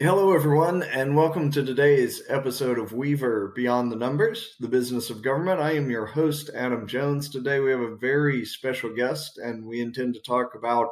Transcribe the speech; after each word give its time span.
Hello, 0.00 0.32
everyone, 0.32 0.84
and 0.84 1.16
welcome 1.16 1.50
to 1.50 1.64
today's 1.64 2.22
episode 2.28 2.78
of 2.78 2.92
Weaver 2.92 3.52
Beyond 3.56 3.90
the 3.90 3.96
Numbers, 3.96 4.54
the 4.60 4.68
business 4.68 5.10
of 5.10 5.22
government. 5.22 5.60
I 5.60 5.72
am 5.72 5.90
your 5.90 6.06
host, 6.06 6.50
Adam 6.54 6.86
Jones. 6.86 7.28
Today, 7.28 7.58
we 7.58 7.72
have 7.72 7.80
a 7.80 7.96
very 7.96 8.44
special 8.44 8.94
guest, 8.94 9.38
and 9.38 9.66
we 9.66 9.80
intend 9.80 10.14
to 10.14 10.20
talk 10.20 10.54
about 10.54 10.90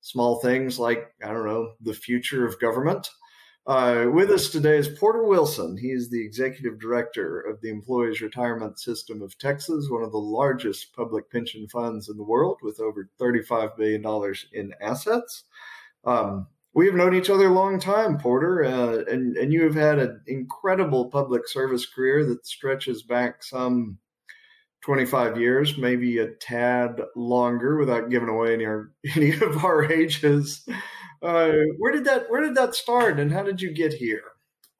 small 0.00 0.40
things 0.40 0.76
like, 0.76 1.14
I 1.22 1.28
don't 1.28 1.46
know, 1.46 1.74
the 1.82 1.94
future 1.94 2.44
of 2.44 2.58
government. 2.58 3.08
Uh, 3.64 4.06
with 4.12 4.28
us 4.28 4.50
today 4.50 4.76
is 4.76 4.88
Porter 4.88 5.22
Wilson. 5.22 5.76
He 5.76 5.92
is 5.92 6.10
the 6.10 6.20
executive 6.20 6.80
director 6.80 7.42
of 7.42 7.60
the 7.60 7.70
Employees 7.70 8.20
Retirement 8.20 8.80
System 8.80 9.22
of 9.22 9.38
Texas, 9.38 9.86
one 9.88 10.02
of 10.02 10.10
the 10.10 10.18
largest 10.18 10.92
public 10.96 11.30
pension 11.30 11.68
funds 11.68 12.08
in 12.08 12.16
the 12.16 12.24
world, 12.24 12.58
with 12.60 12.80
over 12.80 13.08
$35 13.20 13.76
billion 13.76 14.34
in 14.52 14.74
assets. 14.80 15.44
Um, 16.04 16.48
we 16.74 16.86
have 16.86 16.94
known 16.94 17.14
each 17.14 17.30
other 17.30 17.46
a 17.46 17.52
long 17.52 17.78
time, 17.78 18.18
Porter, 18.18 18.64
uh, 18.64 19.04
and 19.10 19.36
and 19.36 19.52
you 19.52 19.62
have 19.64 19.74
had 19.74 19.98
an 19.98 20.22
incredible 20.26 21.10
public 21.10 21.46
service 21.46 21.86
career 21.86 22.24
that 22.26 22.46
stretches 22.46 23.02
back 23.02 23.42
some 23.42 23.98
25 24.82 25.38
years, 25.38 25.78
maybe 25.78 26.18
a 26.18 26.28
tad 26.28 27.00
longer, 27.14 27.76
without 27.76 28.10
giving 28.10 28.28
away 28.28 28.54
any, 28.54 28.64
our, 28.64 28.90
any 29.16 29.32
of 29.32 29.64
our 29.64 29.90
ages. 29.90 30.66
Uh, 31.22 31.52
where 31.78 31.92
did 31.92 32.04
that 32.04 32.30
Where 32.30 32.40
did 32.40 32.54
that 32.56 32.74
start, 32.74 33.20
and 33.20 33.32
how 33.32 33.42
did 33.42 33.60
you 33.60 33.72
get 33.72 33.92
here? 33.92 34.22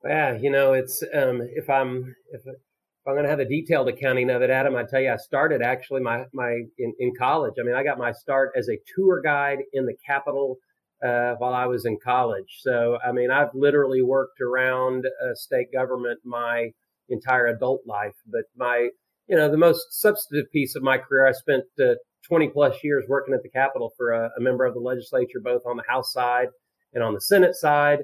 Yeah, 0.04 0.36
you 0.36 0.50
know, 0.50 0.72
it's 0.72 1.02
um, 1.14 1.40
if 1.54 1.70
I'm 1.70 2.16
if, 2.32 2.40
if 2.46 3.06
I'm 3.06 3.14
going 3.14 3.24
to 3.24 3.30
have 3.30 3.38
a 3.38 3.44
detailed 3.44 3.88
accounting 3.88 4.30
of 4.30 4.42
it, 4.42 4.50
Adam, 4.50 4.74
I 4.74 4.84
tell 4.84 5.00
you, 5.00 5.12
I 5.12 5.16
started 5.16 5.62
actually 5.62 6.00
my 6.00 6.24
my 6.32 6.62
in, 6.78 6.94
in 6.98 7.12
college. 7.16 7.54
I 7.60 7.64
mean, 7.64 7.74
I 7.74 7.84
got 7.84 7.98
my 7.98 8.12
start 8.12 8.52
as 8.56 8.68
a 8.68 8.78
tour 8.96 9.20
guide 9.20 9.58
in 9.72 9.86
the 9.86 9.94
Capitol 10.04 10.58
uh, 11.04 11.34
while 11.38 11.54
I 11.54 11.66
was 11.66 11.84
in 11.84 11.98
college. 12.02 12.60
So, 12.60 12.98
I 13.06 13.12
mean, 13.12 13.30
I've 13.30 13.54
literally 13.54 14.02
worked 14.02 14.40
around 14.40 15.06
uh, 15.06 15.34
state 15.34 15.72
government 15.72 16.20
my 16.24 16.70
entire 17.08 17.46
adult 17.46 17.82
life. 17.86 18.14
But 18.26 18.42
my, 18.56 18.88
you 19.28 19.36
know, 19.36 19.50
the 19.50 19.56
most 19.56 20.00
substantive 20.00 20.50
piece 20.52 20.76
of 20.76 20.82
my 20.82 20.98
career, 20.98 21.26
I 21.26 21.32
spent 21.32 21.64
uh, 21.80 21.94
20 22.28 22.48
plus 22.48 22.76
years 22.84 23.04
working 23.08 23.34
at 23.34 23.42
the 23.42 23.48
Capitol 23.48 23.92
for 23.96 24.12
a, 24.12 24.30
a, 24.36 24.40
member 24.40 24.64
of 24.64 24.74
the 24.74 24.80
legislature, 24.80 25.40
both 25.42 25.62
on 25.66 25.76
the 25.76 25.82
House 25.88 26.12
side 26.12 26.48
and 26.94 27.02
on 27.02 27.14
the 27.14 27.20
Senate 27.20 27.54
side. 27.54 28.00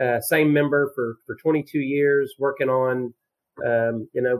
Uh, 0.00 0.20
same 0.20 0.52
member 0.52 0.92
for, 0.94 1.16
for 1.26 1.36
22 1.42 1.80
years, 1.80 2.34
working 2.38 2.68
on, 2.68 3.12
um, 3.66 4.08
you 4.14 4.22
know, 4.22 4.38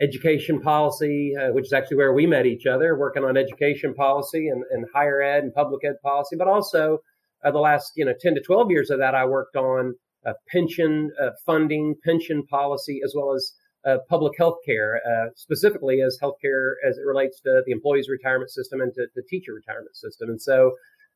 education 0.00 0.60
policy, 0.60 1.34
uh, 1.36 1.52
which 1.52 1.66
is 1.66 1.72
actually 1.72 1.96
where 1.96 2.12
we 2.12 2.26
met 2.26 2.46
each 2.46 2.66
other, 2.66 2.96
working 2.96 3.24
on 3.24 3.36
education 3.36 3.94
policy 3.94 4.48
and, 4.48 4.64
and 4.70 4.86
higher 4.92 5.22
ed 5.22 5.42
and 5.42 5.54
public 5.54 5.84
ed 5.84 5.96
policy. 6.02 6.36
But 6.36 6.48
also, 6.48 6.98
uh, 7.44 7.50
the 7.50 7.58
last 7.58 7.92
you 7.96 8.04
know 8.04 8.14
10 8.18 8.34
to 8.34 8.40
12 8.40 8.70
years 8.70 8.90
of 8.90 8.98
that, 8.98 9.14
I 9.14 9.24
worked 9.24 9.56
on 9.56 9.94
uh, 10.26 10.32
pension 10.48 11.10
uh, 11.22 11.30
funding, 11.44 11.94
pension 12.04 12.44
policy, 12.46 13.00
as 13.04 13.14
well 13.16 13.34
as 13.34 13.52
uh, 13.86 13.98
public 14.08 14.36
health 14.36 14.58
care, 14.66 15.00
uh, 15.06 15.30
specifically 15.36 16.00
as 16.02 16.18
healthcare 16.20 16.72
as 16.86 16.98
it 16.98 17.06
relates 17.06 17.40
to 17.40 17.62
the 17.64 17.72
employees' 17.72 18.08
retirement 18.08 18.50
system 18.50 18.80
and 18.80 18.92
to 18.94 19.06
the 19.14 19.22
teacher 19.28 19.54
retirement 19.54 19.96
system. 19.96 20.28
And 20.28 20.42
so, 20.42 20.72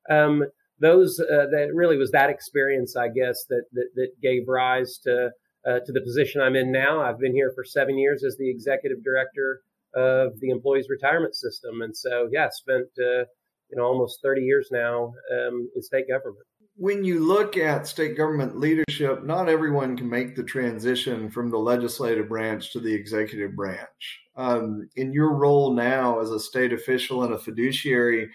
um, 0.09 0.44
those 0.78 1.17
that 1.17 1.70
really 1.75 1.98
was 1.98 2.11
that 2.12 2.31
experience, 2.31 2.97
I 2.97 3.09
guess, 3.09 3.44
that 3.50 3.65
that, 3.72 3.89
that 3.97 4.09
gave 4.22 4.48
rise 4.48 4.98
to 5.05 5.31
uh, 5.66 5.80
to 5.84 5.92
the 5.92 6.00
position 6.00 6.41
I'm 6.41 6.56
in 6.56 6.72
now. 6.72 7.03
I've 7.03 7.19
been 7.19 7.34
here 7.34 7.53
for 7.55 7.64
seven 7.64 7.98
years 7.98 8.25
as 8.25 8.36
the 8.36 8.50
executive 8.50 9.03
director 9.05 9.62
of 9.94 10.39
the 10.41 10.50
employees 10.50 10.86
retirement 10.89 11.34
system, 11.34 11.83
and 11.83 11.97
so 11.97 12.28
yeah, 12.33 12.48
spent 12.50 12.86
uh, 12.98 13.25
you 13.69 13.77
know 13.77 13.84
almost 13.84 14.20
30 14.22 14.42
years 14.42 14.69
now 14.70 15.12
um, 15.33 15.69
in 15.75 15.83
state 15.83 16.08
government. 16.08 16.44
When 16.77 17.05
you 17.05 17.20
look 17.20 17.56
at 17.56 17.86
state 17.86 18.16
government 18.16 18.58
leadership, 18.58 19.25
not 19.25 19.48
everyone 19.48 19.97
can 19.97 20.08
make 20.08 20.34
the 20.34 20.42
transition 20.42 21.28
from 21.28 21.50
the 21.50 21.58
legislative 21.58 22.28
branch 22.28 22.72
to 22.72 22.81
the 22.81 22.94
executive 22.94 23.55
branch. 23.55 24.20
Um, 24.36 24.88
in 24.97 25.12
your 25.12 25.34
role 25.34 25.75
now 25.75 26.20
as 26.20 26.31
a 26.31 26.41
state 26.41 26.72
official 26.72 27.25
and 27.25 27.34
a 27.34 27.38
fiduciary, 27.38 28.31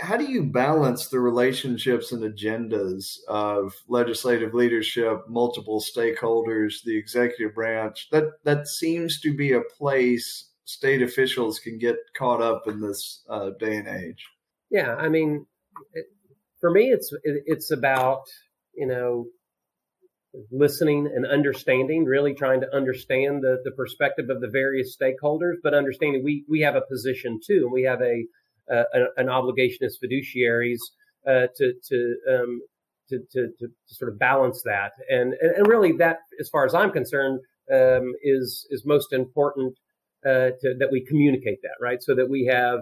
how 0.00 0.16
do 0.16 0.24
you 0.24 0.44
balance 0.44 1.08
the 1.08 1.18
relationships 1.18 2.12
and 2.12 2.22
agendas 2.22 3.18
of 3.28 3.74
legislative 3.88 4.54
leadership, 4.54 5.28
multiple 5.28 5.80
stakeholders, 5.80 6.82
the 6.84 6.96
executive 6.96 7.54
branch? 7.54 8.08
That 8.10 8.24
that 8.44 8.68
seems 8.68 9.20
to 9.20 9.34
be 9.34 9.52
a 9.52 9.60
place 9.60 10.50
state 10.64 11.02
officials 11.02 11.58
can 11.58 11.78
get 11.78 11.96
caught 12.16 12.40
up 12.40 12.66
in 12.66 12.80
this 12.80 13.22
uh, 13.28 13.50
day 13.58 13.76
and 13.76 13.88
age. 13.88 14.24
Yeah, 14.70 14.94
I 14.94 15.08
mean, 15.08 15.46
it, 15.92 16.06
for 16.60 16.70
me, 16.70 16.90
it's 16.90 17.12
it, 17.24 17.42
it's 17.46 17.70
about 17.70 18.22
you 18.74 18.86
know 18.86 19.26
listening 20.50 21.06
and 21.12 21.26
understanding, 21.26 22.04
really 22.04 22.34
trying 22.34 22.60
to 22.60 22.74
understand 22.74 23.42
the 23.42 23.58
the 23.64 23.72
perspective 23.72 24.30
of 24.30 24.40
the 24.40 24.48
various 24.48 24.96
stakeholders, 24.96 25.54
but 25.62 25.74
understanding 25.74 26.22
we 26.22 26.44
we 26.48 26.60
have 26.60 26.76
a 26.76 26.82
position 26.82 27.40
too, 27.44 27.62
and 27.64 27.72
we 27.72 27.82
have 27.82 28.00
a 28.00 28.24
uh, 28.72 28.84
an, 29.16 29.28
obligation 29.28 29.84
as 29.84 29.98
fiduciaries 30.02 30.78
uh, 31.26 31.46
to 31.56 31.72
to, 31.88 32.16
um, 32.30 32.60
to, 33.08 33.18
to, 33.32 33.48
to 33.58 33.68
sort 33.86 34.10
of 34.10 34.18
balance 34.18 34.62
that, 34.64 34.92
and, 35.08 35.34
and 35.34 35.66
really 35.66 35.92
that, 35.92 36.18
as 36.40 36.48
far 36.48 36.64
as 36.64 36.74
I'm 36.74 36.90
concerned, 36.90 37.40
um, 37.72 38.12
is 38.22 38.66
is 38.70 38.84
most 38.86 39.12
important 39.12 39.74
uh, 40.24 40.50
to, 40.60 40.74
that 40.78 40.88
we 40.90 41.04
communicate 41.04 41.58
that 41.62 41.76
right, 41.80 42.02
so 42.02 42.14
that 42.14 42.28
we 42.28 42.46
have 42.46 42.80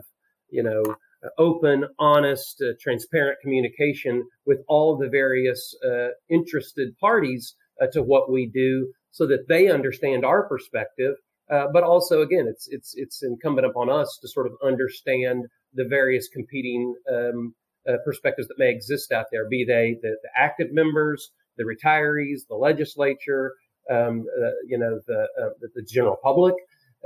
you 0.50 0.62
know 0.62 0.96
open, 1.38 1.84
honest, 1.98 2.60
uh, 2.62 2.72
transparent 2.80 3.38
communication 3.40 4.24
with 4.44 4.58
all 4.68 4.96
the 4.96 5.08
various 5.08 5.74
uh, 5.86 6.08
interested 6.28 6.96
parties 6.98 7.54
uh, 7.80 7.86
to 7.92 8.02
what 8.02 8.30
we 8.30 8.50
do, 8.52 8.92
so 9.12 9.26
that 9.26 9.46
they 9.48 9.68
understand 9.68 10.24
our 10.24 10.48
perspective. 10.48 11.14
but 11.48 11.82
also, 11.82 12.22
again, 12.22 12.46
it's 12.48 12.66
it's 12.70 12.94
it's 12.96 13.22
incumbent 13.22 13.66
upon 13.66 13.90
us 13.90 14.18
to 14.20 14.28
sort 14.28 14.46
of 14.46 14.52
understand 14.64 15.46
the 15.74 15.84
various 15.84 16.28
competing 16.28 16.94
um, 17.12 17.54
uh, 17.88 17.96
perspectives 18.04 18.48
that 18.48 18.58
may 18.58 18.70
exist 18.70 19.12
out 19.12 19.26
there, 19.32 19.48
be 19.48 19.64
they 19.64 19.96
the, 20.02 20.16
the 20.22 20.28
active 20.36 20.72
members, 20.72 21.30
the 21.56 21.64
retirees, 21.64 22.40
the 22.48 22.54
legislature, 22.54 23.54
um, 23.90 24.24
uh, 24.40 24.50
you 24.66 24.78
know, 24.78 25.00
the, 25.06 25.26
uh, 25.40 25.48
the, 25.74 25.82
general 25.82 26.16
public, 26.22 26.54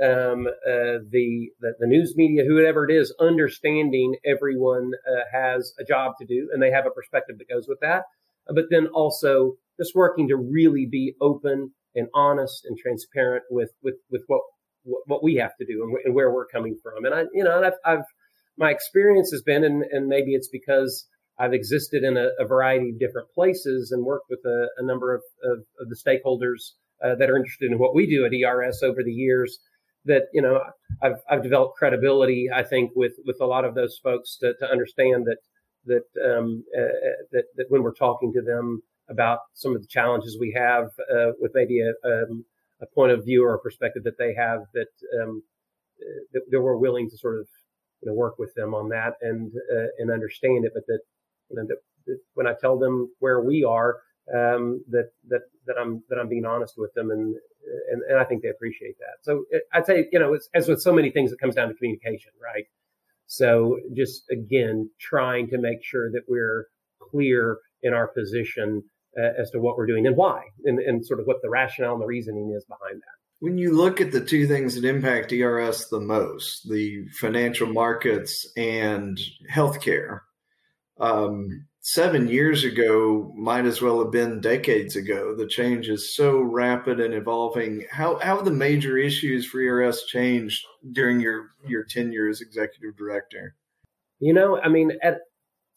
um, 0.03 0.47
uh, 0.47 1.01
the, 1.09 1.49
the, 1.59 1.73
the 1.79 1.87
news 1.87 2.13
media, 2.15 2.43
whoever 2.45 2.87
it 2.87 2.93
is, 2.93 3.13
understanding 3.19 4.15
everyone 4.25 4.91
uh, 5.09 5.21
has 5.31 5.73
a 5.79 5.83
job 5.83 6.13
to 6.19 6.25
do 6.25 6.49
and 6.53 6.61
they 6.61 6.71
have 6.71 6.85
a 6.85 6.91
perspective 6.91 7.37
that 7.39 7.49
goes 7.49 7.67
with 7.67 7.79
that. 7.81 8.03
But 8.47 8.65
then 8.69 8.87
also 8.87 9.53
just 9.79 9.95
working 9.95 10.27
to 10.29 10.37
really 10.37 10.85
be 10.85 11.15
open 11.19 11.71
and 11.95 12.07
honest 12.13 12.65
and 12.65 12.77
transparent 12.77 13.43
with 13.49 13.71
with 13.81 13.95
with 14.09 14.21
what 14.27 14.41
what 15.05 15.23
we 15.23 15.35
have 15.35 15.55
to 15.57 15.65
do 15.65 15.83
and, 15.83 15.97
and 16.05 16.15
where 16.15 16.31
we're 16.31 16.47
coming 16.47 16.77
from. 16.81 17.05
And 17.05 17.13
I, 17.13 17.23
you 17.33 17.43
know, 17.43 17.61
I've, 17.61 17.73
I've 17.83 18.05
my 18.57 18.71
experience 18.71 19.31
has 19.31 19.41
been, 19.41 19.63
and, 19.63 19.83
and 19.91 20.07
maybe 20.07 20.33
it's 20.33 20.49
because 20.49 21.07
I've 21.39 21.53
existed 21.53 22.03
in 22.03 22.17
a, 22.17 22.29
a, 22.39 22.45
variety 22.45 22.89
of 22.89 22.99
different 22.99 23.29
places 23.33 23.91
and 23.91 24.03
worked 24.03 24.25
with 24.29 24.39
a, 24.45 24.67
a 24.77 24.83
number 24.83 25.13
of, 25.13 25.21
of, 25.43 25.59
of, 25.79 25.89
the 25.89 25.95
stakeholders 25.95 26.71
uh, 27.03 27.15
that 27.15 27.29
are 27.29 27.37
interested 27.37 27.71
in 27.71 27.77
what 27.77 27.93
we 27.93 28.07
do 28.07 28.25
at 28.25 28.33
ERS 28.33 28.81
over 28.81 29.03
the 29.03 29.11
years. 29.11 29.59
That 30.05 30.23
you 30.33 30.41
know, 30.41 30.61
I've 31.01 31.19
I've 31.29 31.43
developed 31.43 31.77
credibility, 31.77 32.47
I 32.53 32.63
think, 32.63 32.91
with 32.95 33.13
with 33.25 33.37
a 33.41 33.45
lot 33.45 33.65
of 33.65 33.75
those 33.75 33.99
folks 34.01 34.37
to, 34.37 34.53
to 34.59 34.65
understand 34.65 35.25
that 35.25 35.37
that 35.85 36.37
um, 36.37 36.63
uh, 36.75 37.27
that 37.33 37.43
that 37.57 37.65
when 37.69 37.83
we're 37.83 37.93
talking 37.93 38.31
to 38.33 38.41
them 38.41 38.81
about 39.09 39.39
some 39.53 39.75
of 39.75 39.81
the 39.81 39.87
challenges 39.87 40.37
we 40.39 40.53
have 40.55 40.85
uh, 41.13 41.31
with 41.39 41.51
maybe 41.53 41.81
a, 41.81 42.07
um, 42.07 42.45
a 42.81 42.85
point 42.85 43.11
of 43.11 43.25
view 43.25 43.43
or 43.45 43.55
a 43.55 43.59
perspective 43.59 44.03
that 44.03 44.17
they 44.17 44.33
have, 44.33 44.61
that 44.73 45.21
um, 45.21 45.43
uh, 46.01 46.23
that, 46.33 46.41
that 46.51 46.61
we're 46.61 46.77
willing 46.77 47.09
to 47.09 47.17
sort 47.17 47.39
of 47.39 47.47
you 48.01 48.09
know, 48.09 48.13
work 48.13 48.37
with 48.37 48.53
them 48.55 48.73
on 48.73 48.89
that 48.89 49.13
and 49.21 49.51
uh, 49.73 49.87
and 49.99 50.11
understand 50.11 50.65
it. 50.65 50.71
But 50.73 50.85
that 50.87 50.99
you 51.49 51.57
know 51.57 51.65
that, 51.67 51.77
that, 52.05 52.19
when 52.33 52.47
I 52.47 52.53
tell 52.59 52.77
them 52.77 53.09
where 53.19 53.41
we 53.41 53.63
are, 53.63 53.97
um, 54.33 54.83
that 54.89 55.11
that 55.29 55.41
that 55.65 55.77
I'm 55.79 56.03
that 56.09 56.19
I'm 56.19 56.29
being 56.29 56.45
honest 56.45 56.75
with 56.77 56.93
them, 56.93 57.11
and 57.11 57.35
and, 57.91 58.01
and 58.09 58.19
I 58.19 58.23
think 58.23 58.43
they 58.43 58.49
appreciate 58.49 58.97
that. 58.99 59.23
So 59.23 59.45
it, 59.49 59.63
I'd 59.73 59.85
say 59.85 60.07
you 60.11 60.19
know, 60.19 60.37
as 60.53 60.67
with 60.67 60.81
so 60.81 60.93
many 60.93 61.11
things, 61.11 61.31
it 61.31 61.39
comes 61.39 61.55
down 61.55 61.69
to 61.69 61.75
communication, 61.75 62.31
right? 62.41 62.65
So 63.27 63.79
just 63.93 64.23
again, 64.31 64.89
trying 64.99 65.49
to 65.49 65.57
make 65.57 65.83
sure 65.83 66.11
that 66.11 66.23
we're 66.27 66.67
clear 67.01 67.59
in 67.83 67.93
our 67.93 68.07
position 68.07 68.83
uh, 69.19 69.31
as 69.39 69.51
to 69.51 69.59
what 69.59 69.77
we're 69.77 69.85
doing 69.85 70.07
and 70.07 70.15
why, 70.15 70.43
and, 70.65 70.79
and 70.79 71.05
sort 71.05 71.19
of 71.19 71.27
what 71.27 71.41
the 71.41 71.49
rationale 71.49 71.93
and 71.93 72.01
the 72.01 72.05
reasoning 72.05 72.53
is 72.55 72.65
behind 72.65 73.01
that. 73.01 73.16
When 73.39 73.57
you 73.57 73.75
look 73.75 74.01
at 74.01 74.11
the 74.11 74.23
two 74.23 74.47
things 74.47 74.75
that 74.75 74.85
impact 74.85 75.31
ERS 75.31 75.89
the 75.89 75.99
most, 75.99 76.67
the 76.69 77.07
financial 77.19 77.67
markets 77.67 78.47
and 78.57 79.19
healthcare, 79.51 80.21
um, 80.99 81.67
seven 81.81 82.27
years 82.27 82.63
ago 82.63 83.31
might 83.37 83.65
as 83.65 83.81
well 83.81 83.99
have 83.99 84.11
been 84.11 84.41
decades 84.41 84.95
ago. 84.95 85.35
The 85.35 85.47
change 85.47 85.87
is 85.87 86.15
so 86.15 86.39
rapid 86.41 86.99
and 86.99 87.13
evolving. 87.13 87.85
How, 87.91 88.17
how 88.17 88.37
have 88.37 88.45
the 88.45 88.51
major 88.51 88.97
issues 88.97 89.45
for 89.45 89.61
ERS 89.61 90.03
changed 90.05 90.65
during 90.91 91.21
your, 91.21 91.51
your 91.65 91.83
tenure 91.83 92.27
as 92.27 92.41
executive 92.41 92.97
director? 92.97 93.55
You 94.19 94.33
know, 94.33 94.59
I 94.59 94.67
mean, 94.67 94.91
at 95.03 95.19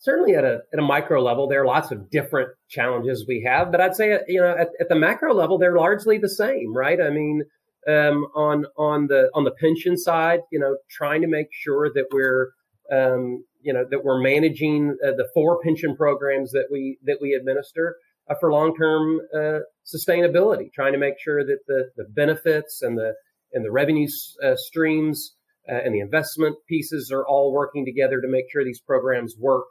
certainly 0.00 0.34
at 0.34 0.44
a 0.44 0.62
at 0.72 0.78
a 0.78 0.82
micro 0.82 1.22
level, 1.22 1.46
there 1.46 1.62
are 1.62 1.66
lots 1.66 1.92
of 1.92 2.10
different 2.10 2.50
challenges 2.68 3.24
we 3.28 3.42
have, 3.46 3.70
but 3.70 3.80
I'd 3.80 3.94
say 3.94 4.18
you 4.26 4.40
know 4.40 4.50
at, 4.50 4.68
at 4.80 4.88
the 4.88 4.96
macro 4.96 5.32
level, 5.32 5.58
they're 5.58 5.76
largely 5.76 6.18
the 6.18 6.28
same, 6.28 6.74
right? 6.74 7.00
I 7.00 7.10
mean, 7.10 7.44
um, 7.86 8.26
on 8.34 8.64
on 8.76 9.06
the 9.06 9.30
on 9.34 9.44
the 9.44 9.52
pension 9.52 9.96
side, 9.96 10.40
you 10.50 10.58
know, 10.58 10.76
trying 10.90 11.22
to 11.22 11.28
make 11.28 11.48
sure 11.52 11.90
that 11.94 12.06
we're 12.12 12.50
um, 12.92 13.44
you 13.62 13.72
know 13.72 13.84
that 13.88 14.04
we're 14.04 14.20
managing 14.20 14.96
uh, 15.06 15.12
the 15.12 15.28
four 15.32 15.60
pension 15.62 15.96
programs 15.96 16.50
that 16.52 16.66
we 16.70 16.98
that 17.04 17.18
we 17.20 17.34
administer 17.34 17.96
uh, 18.28 18.34
for 18.40 18.50
long 18.50 18.74
term 18.74 19.20
uh, 19.34 19.60
sustainability, 19.86 20.72
trying 20.72 20.92
to 20.92 20.98
make 20.98 21.14
sure 21.22 21.44
that 21.44 21.58
the 21.68 21.90
the 21.96 22.04
benefits 22.10 22.82
and 22.82 22.98
the 22.98 23.14
and 23.52 23.64
the 23.64 23.70
revenue 23.70 24.08
uh, 24.44 24.54
streams 24.56 25.34
uh, 25.70 25.74
and 25.84 25.94
the 25.94 26.00
investment 26.00 26.56
pieces 26.68 27.10
are 27.12 27.26
all 27.26 27.52
working 27.52 27.84
together 27.84 28.20
to 28.20 28.28
make 28.28 28.44
sure 28.50 28.64
these 28.64 28.80
programs 28.80 29.34
work 29.38 29.66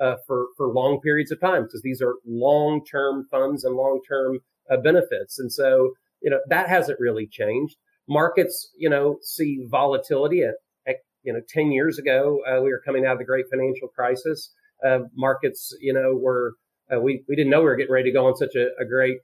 uh, 0.00 0.16
for 0.26 0.46
for 0.56 0.68
long 0.68 1.00
periods 1.00 1.30
of 1.30 1.40
time 1.40 1.64
because 1.64 1.82
these 1.82 2.02
are 2.02 2.14
long 2.26 2.84
term 2.84 3.26
funds 3.30 3.64
and 3.64 3.76
long 3.76 4.00
term 4.06 4.38
uh, 4.70 4.76
benefits, 4.76 5.38
and 5.38 5.52
so 5.52 5.92
you 6.22 6.30
know 6.30 6.40
that 6.48 6.68
hasn't 6.68 7.00
really 7.00 7.26
changed. 7.26 7.76
Markets, 8.08 8.70
you 8.76 8.90
know, 8.90 9.18
see 9.22 9.64
volatility. 9.70 10.42
At, 10.42 10.54
at 10.86 10.96
you 11.22 11.32
know, 11.32 11.40
ten 11.48 11.72
years 11.72 11.98
ago, 11.98 12.40
uh, 12.46 12.60
we 12.62 12.70
were 12.70 12.82
coming 12.84 13.06
out 13.06 13.12
of 13.12 13.18
the 13.18 13.24
great 13.24 13.46
financial 13.50 13.88
crisis. 13.88 14.52
Uh, 14.84 15.00
markets, 15.14 15.74
you 15.80 15.92
know, 15.92 16.14
were 16.14 16.54
uh, 16.94 17.00
we 17.00 17.22
we 17.28 17.36
didn't 17.36 17.50
know 17.50 17.60
we 17.60 17.66
were 17.66 17.76
getting 17.76 17.92
ready 17.92 18.10
to 18.10 18.14
go 18.14 18.26
on 18.26 18.36
such 18.36 18.54
a, 18.56 18.68
a 18.80 18.84
great 18.84 19.20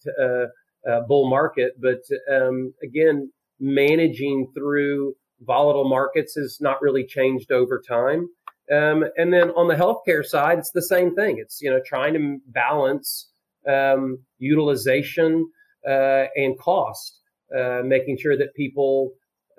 bull 1.09 1.29
market, 1.29 1.73
but 1.81 2.01
um, 2.33 2.73
again, 2.83 3.31
managing 3.59 4.51
through 4.55 5.15
volatile 5.43 5.89
markets 5.89 6.35
has 6.35 6.59
not 6.61 6.81
really 6.83 7.05
changed 7.05 7.51
over 7.51 7.81
time. 7.87 8.29
Um, 8.73 9.05
and 9.17 9.33
then 9.33 9.51
on 9.51 9.67
the 9.69 9.75
healthcare 9.75 10.25
side, 10.25 10.59
it's 10.59 10.71
the 10.71 10.83
same 10.83 11.15
thing. 11.15 11.39
It's 11.39 11.61
you 11.61 11.71
know 11.71 11.81
trying 11.85 12.15
to 12.15 12.39
balance 12.49 13.31
um, 13.69 14.19
utilization 14.39 15.51
uh, 15.89 16.27
and 16.37 16.59
cost, 16.59 17.21
uh, 17.57 17.83
making 17.85 18.19
sure 18.19 18.37
that 18.37 18.55
people 18.55 19.11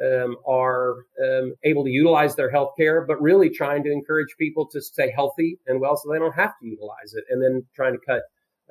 um, 0.04 0.38
are 0.48 1.06
um, 1.24 1.54
able 1.64 1.84
to 1.84 1.90
utilize 1.90 2.36
their 2.36 2.52
healthcare, 2.52 3.06
but 3.06 3.22
really 3.22 3.50
trying 3.50 3.84
to 3.84 3.92
encourage 3.92 4.36
people 4.40 4.66
to 4.68 4.82
stay 4.82 5.12
healthy 5.12 5.60
and 5.68 5.80
well, 5.80 5.98
so 5.98 6.10
they 6.12 6.20
don't 6.20 6.36
have 6.36 6.54
to 6.62 6.68
utilize 6.68 7.14
it. 7.14 7.26
And 7.30 7.44
then 7.44 7.66
trying 7.76 7.94
to 7.94 8.00
cut 8.06 8.22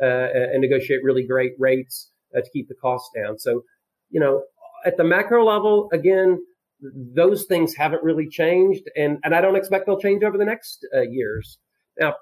uh, 0.02 0.52
and 0.52 0.60
negotiate 0.60 1.04
really 1.04 1.26
great 1.26 1.52
rates 1.58 2.10
uh, 2.34 2.40
to 2.40 2.50
keep 2.50 2.69
the 2.69 2.75
costs 2.75 3.10
down. 3.14 3.38
So 3.38 3.62
you 4.10 4.20
know 4.20 4.42
at 4.87 4.96
the 4.96 5.04
macro 5.04 5.44
level, 5.44 5.88
again, 5.92 6.42
those 6.82 7.44
things 7.44 7.74
haven't 7.74 8.02
really 8.02 8.28
changed, 8.28 8.84
and 8.96 9.18
and 9.24 9.34
I 9.34 9.40
don't 9.40 9.56
expect 9.56 9.86
they'll 9.86 10.00
change 10.00 10.22
over 10.22 10.38
the 10.38 10.44
next 10.44 10.86
uh, 10.94 11.02
years. 11.02 11.58
Now, 11.98 12.14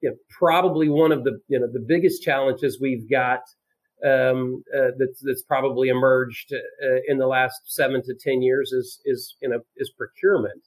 you 0.00 0.10
know, 0.10 0.16
probably 0.30 0.88
one 0.88 1.12
of 1.12 1.24
the 1.24 1.38
you 1.48 1.58
know 1.58 1.66
the 1.72 1.84
biggest 1.86 2.22
challenges 2.22 2.78
we've 2.80 3.08
got 3.10 3.40
um, 4.04 4.62
uh, 4.76 4.90
that's 4.98 5.20
that's 5.22 5.42
probably 5.42 5.88
emerged 5.88 6.52
uh, 6.52 7.00
in 7.08 7.18
the 7.18 7.26
last 7.26 7.60
seven 7.64 8.02
to 8.02 8.14
ten 8.18 8.42
years 8.42 8.72
is 8.72 9.00
is 9.04 9.36
you 9.40 9.48
know 9.48 9.60
is 9.76 9.90
procurement, 9.96 10.62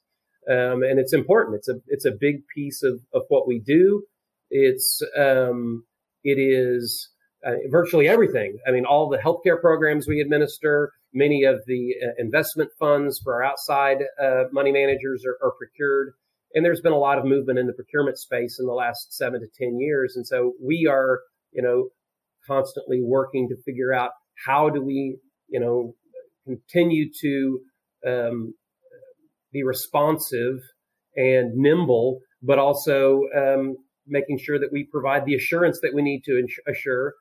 um, 0.50 0.82
and 0.82 0.98
it's 0.98 1.12
important. 1.12 1.56
It's 1.56 1.68
a 1.68 1.76
it's 1.86 2.04
a 2.04 2.12
big 2.18 2.42
piece 2.54 2.82
of 2.82 3.00
of 3.14 3.22
what 3.28 3.46
we 3.46 3.60
do. 3.60 4.02
It's 4.50 5.00
um, 5.16 5.84
it 6.24 6.38
is 6.38 7.08
uh, 7.44 7.52
virtually 7.70 8.08
everything. 8.08 8.58
I 8.66 8.70
mean, 8.70 8.84
all 8.84 9.08
the 9.08 9.18
healthcare 9.18 9.60
programs 9.60 10.06
we 10.06 10.20
administer, 10.20 10.92
Many 11.12 11.42
of 11.42 11.60
the 11.66 11.94
uh, 12.00 12.10
investment 12.18 12.70
funds 12.78 13.18
for 13.22 13.34
our 13.34 13.42
outside 13.42 13.98
uh, 14.22 14.44
money 14.52 14.70
managers 14.70 15.24
are, 15.26 15.36
are, 15.44 15.52
procured. 15.52 16.12
And 16.54 16.64
there's 16.64 16.80
been 16.80 16.92
a 16.92 16.98
lot 16.98 17.18
of 17.18 17.24
movement 17.24 17.58
in 17.58 17.66
the 17.66 17.72
procurement 17.72 18.16
space 18.16 18.58
in 18.60 18.66
the 18.66 18.72
last 18.72 19.12
seven 19.12 19.40
to 19.40 19.46
10 19.58 19.80
years. 19.80 20.14
And 20.14 20.24
so 20.24 20.52
we 20.62 20.86
are, 20.88 21.20
you 21.52 21.62
know, 21.62 21.88
constantly 22.46 23.00
working 23.02 23.48
to 23.48 23.56
figure 23.64 23.92
out 23.92 24.12
how 24.46 24.70
do 24.70 24.80
we, 24.80 25.18
you 25.48 25.58
know, 25.58 25.94
continue 26.44 27.10
to 27.22 27.60
um, 28.06 28.54
be 29.52 29.64
responsive 29.64 30.60
and 31.16 31.56
nimble, 31.56 32.20
but 32.40 32.60
also 32.60 33.22
um, 33.36 33.76
making 34.06 34.38
sure 34.38 34.60
that 34.60 34.70
we 34.72 34.84
provide 34.84 35.24
the 35.24 35.34
assurance 35.34 35.80
that 35.82 35.92
we 35.92 36.02
need 36.02 36.22
to 36.24 36.46
assure 36.68 37.14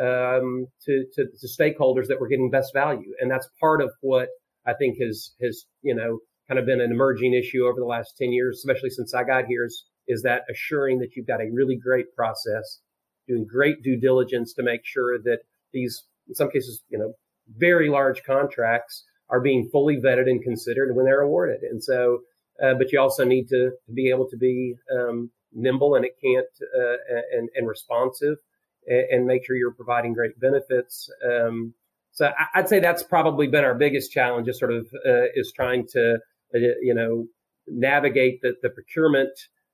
um, 0.00 0.66
to, 0.84 1.04
to, 1.14 1.26
to 1.26 1.46
stakeholders 1.46 2.06
that 2.08 2.20
we're 2.20 2.28
getting 2.28 2.50
best 2.50 2.72
value, 2.72 3.14
and 3.20 3.30
that's 3.30 3.48
part 3.60 3.80
of 3.80 3.90
what 4.00 4.28
I 4.66 4.74
think 4.74 4.98
has 5.00 5.32
has 5.42 5.64
you 5.82 5.94
know 5.94 6.18
kind 6.48 6.58
of 6.58 6.66
been 6.66 6.80
an 6.80 6.92
emerging 6.92 7.34
issue 7.34 7.66
over 7.66 7.80
the 7.80 7.86
last 7.86 8.16
ten 8.16 8.32
years, 8.32 8.58
especially 8.58 8.90
since 8.90 9.14
I 9.14 9.24
got 9.24 9.46
here. 9.46 9.64
Is 9.64 9.84
is 10.08 10.22
that 10.22 10.42
assuring 10.50 10.98
that 11.00 11.16
you've 11.16 11.26
got 11.26 11.40
a 11.40 11.50
really 11.52 11.76
great 11.76 12.14
process, 12.14 12.80
doing 13.26 13.46
great 13.46 13.82
due 13.82 13.98
diligence 13.98 14.52
to 14.54 14.62
make 14.62 14.82
sure 14.84 15.18
that 15.18 15.38
these, 15.72 16.04
in 16.28 16.34
some 16.34 16.50
cases, 16.50 16.82
you 16.88 16.98
know, 16.98 17.12
very 17.56 17.88
large 17.88 18.22
contracts 18.24 19.04
are 19.28 19.40
being 19.40 19.68
fully 19.70 19.96
vetted 19.96 20.28
and 20.28 20.42
considered 20.42 20.94
when 20.94 21.04
they're 21.04 21.22
awarded. 21.22 21.62
And 21.62 21.82
so, 21.82 22.20
uh, 22.62 22.74
but 22.74 22.92
you 22.92 23.00
also 23.00 23.24
need 23.24 23.48
to, 23.48 23.72
be 23.94 24.10
able 24.10 24.28
to 24.28 24.36
be 24.36 24.74
um, 24.96 25.30
nimble 25.52 25.94
and 25.96 26.04
it 26.04 26.16
can't 26.22 26.46
uh, 26.78 26.96
and, 27.36 27.48
and 27.54 27.68
responsive 27.68 28.36
and, 28.86 29.26
make 29.26 29.44
sure 29.44 29.56
you're 29.56 29.72
providing 29.72 30.12
great 30.12 30.38
benefits. 30.38 31.10
Um, 31.24 31.74
so 32.12 32.30
I'd 32.54 32.68
say 32.68 32.80
that's 32.80 33.02
probably 33.02 33.46
been 33.46 33.64
our 33.64 33.74
biggest 33.74 34.10
challenge, 34.10 34.48
is 34.48 34.58
sort 34.58 34.72
of 34.72 34.86
uh, 35.06 35.26
is 35.34 35.52
trying 35.54 35.86
to 35.88 36.14
uh, 36.54 36.58
you 36.80 36.94
know 36.94 37.26
navigate 37.66 38.40
the, 38.42 38.54
the 38.62 38.70
procurement 38.70 39.30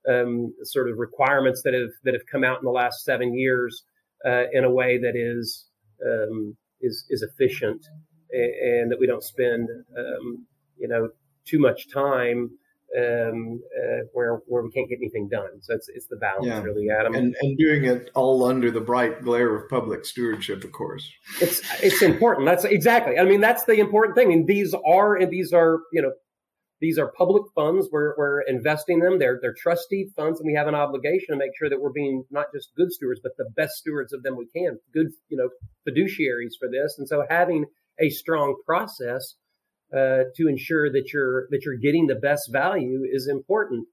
um, 0.08 0.52
sort 0.64 0.90
of 0.90 0.98
requirements 0.98 1.62
that 1.62 1.74
have 1.74 1.90
that 2.04 2.14
have 2.14 2.26
come 2.30 2.44
out 2.44 2.58
in 2.58 2.64
the 2.64 2.70
last 2.70 3.04
seven 3.04 3.34
years 3.34 3.84
uh, 4.26 4.44
in 4.52 4.64
a 4.64 4.70
way 4.70 4.98
that 4.98 5.14
is 5.14 5.66
um, 6.04 6.56
is 6.80 7.04
is 7.10 7.22
efficient 7.22 7.86
and, 8.30 8.42
and, 8.42 8.92
that 8.92 8.98
we 8.98 9.06
don't 9.06 9.22
spend 9.22 9.68
um, 9.96 10.46
you 10.76 10.88
know 10.88 11.10
too 11.44 11.58
much 11.58 11.92
time 11.92 12.50
um, 12.98 13.62
uh, 13.76 14.04
where 14.12 14.40
where 14.46 14.62
we 14.62 14.70
can't 14.70 14.88
get 14.88 14.98
anything 14.98 15.28
done. 15.28 15.60
So 15.60 15.74
it's 15.74 15.88
it's 15.88 16.06
the 16.08 16.16
balance, 16.16 16.46
yeah. 16.46 16.62
really, 16.62 16.88
Adam. 16.90 17.14
And 17.14 17.34
and 17.40 17.58
doing 17.58 17.84
it 17.84 18.10
all 18.14 18.44
under 18.44 18.70
the 18.70 18.80
bright 18.80 19.22
glare 19.22 19.54
of 19.54 19.68
public 19.68 20.04
stewardship, 20.04 20.64
of 20.64 20.72
course. 20.72 21.10
It's 21.40 21.62
it's 21.82 22.02
important. 22.02 22.46
That's 22.46 22.64
exactly. 22.64 23.18
I 23.18 23.24
mean, 23.24 23.40
that's 23.40 23.64
the 23.64 23.74
important 23.74 24.16
thing. 24.16 24.32
And 24.32 24.46
these 24.46 24.74
are 24.86 25.16
and 25.16 25.30
these 25.30 25.52
are 25.52 25.80
you 25.92 26.02
know 26.02 26.12
these 26.80 26.98
are 26.98 27.12
public 27.16 27.44
funds. 27.54 27.88
We're 27.90 28.14
we're 28.18 28.42
investing 28.42 29.00
them. 29.00 29.18
They're 29.18 29.38
they're 29.40 29.54
trustee 29.54 30.10
funds, 30.14 30.40
and 30.40 30.46
we 30.46 30.54
have 30.54 30.66
an 30.66 30.74
obligation 30.74 31.28
to 31.30 31.36
make 31.36 31.52
sure 31.58 31.70
that 31.70 31.80
we're 31.80 31.92
being 31.92 32.24
not 32.30 32.46
just 32.54 32.74
good 32.76 32.92
stewards, 32.92 33.20
but 33.22 33.32
the 33.38 33.48
best 33.56 33.74
stewards 33.74 34.12
of 34.12 34.22
them 34.22 34.36
we 34.36 34.46
can. 34.54 34.78
Good 34.92 35.12
you 35.28 35.38
know 35.38 35.48
fiduciaries 35.88 36.58
for 36.58 36.68
this. 36.68 36.96
And 36.98 37.08
so 37.08 37.24
having 37.30 37.66
a 37.98 38.10
strong 38.10 38.56
process 38.66 39.34
uh, 39.96 40.24
to 40.36 40.48
ensure 40.48 40.90
that 40.90 41.12
you're 41.12 41.48
that 41.50 41.64
you're 41.64 41.76
getting 41.76 42.06
the 42.06 42.16
best 42.16 42.50
value 42.52 43.02
is 43.10 43.28
important. 43.28 43.86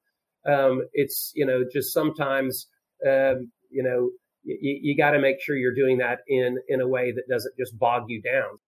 Um, 0.46 0.82
it's 0.92 1.32
you 1.34 1.46
know 1.46 1.64
just 1.72 1.92
sometimes 1.92 2.66
um, 3.06 3.50
you 3.70 3.82
know 3.82 4.10
y- 4.44 4.80
you 4.82 4.96
got 4.96 5.12
to 5.12 5.18
make 5.18 5.40
sure 5.40 5.56
you're 5.56 5.74
doing 5.74 5.98
that 5.98 6.20
in 6.28 6.58
in 6.68 6.80
a 6.80 6.88
way 6.88 7.12
that 7.12 7.28
doesn't 7.28 7.56
just 7.58 7.78
bog 7.78 8.04
you 8.08 8.22
down. 8.22 8.58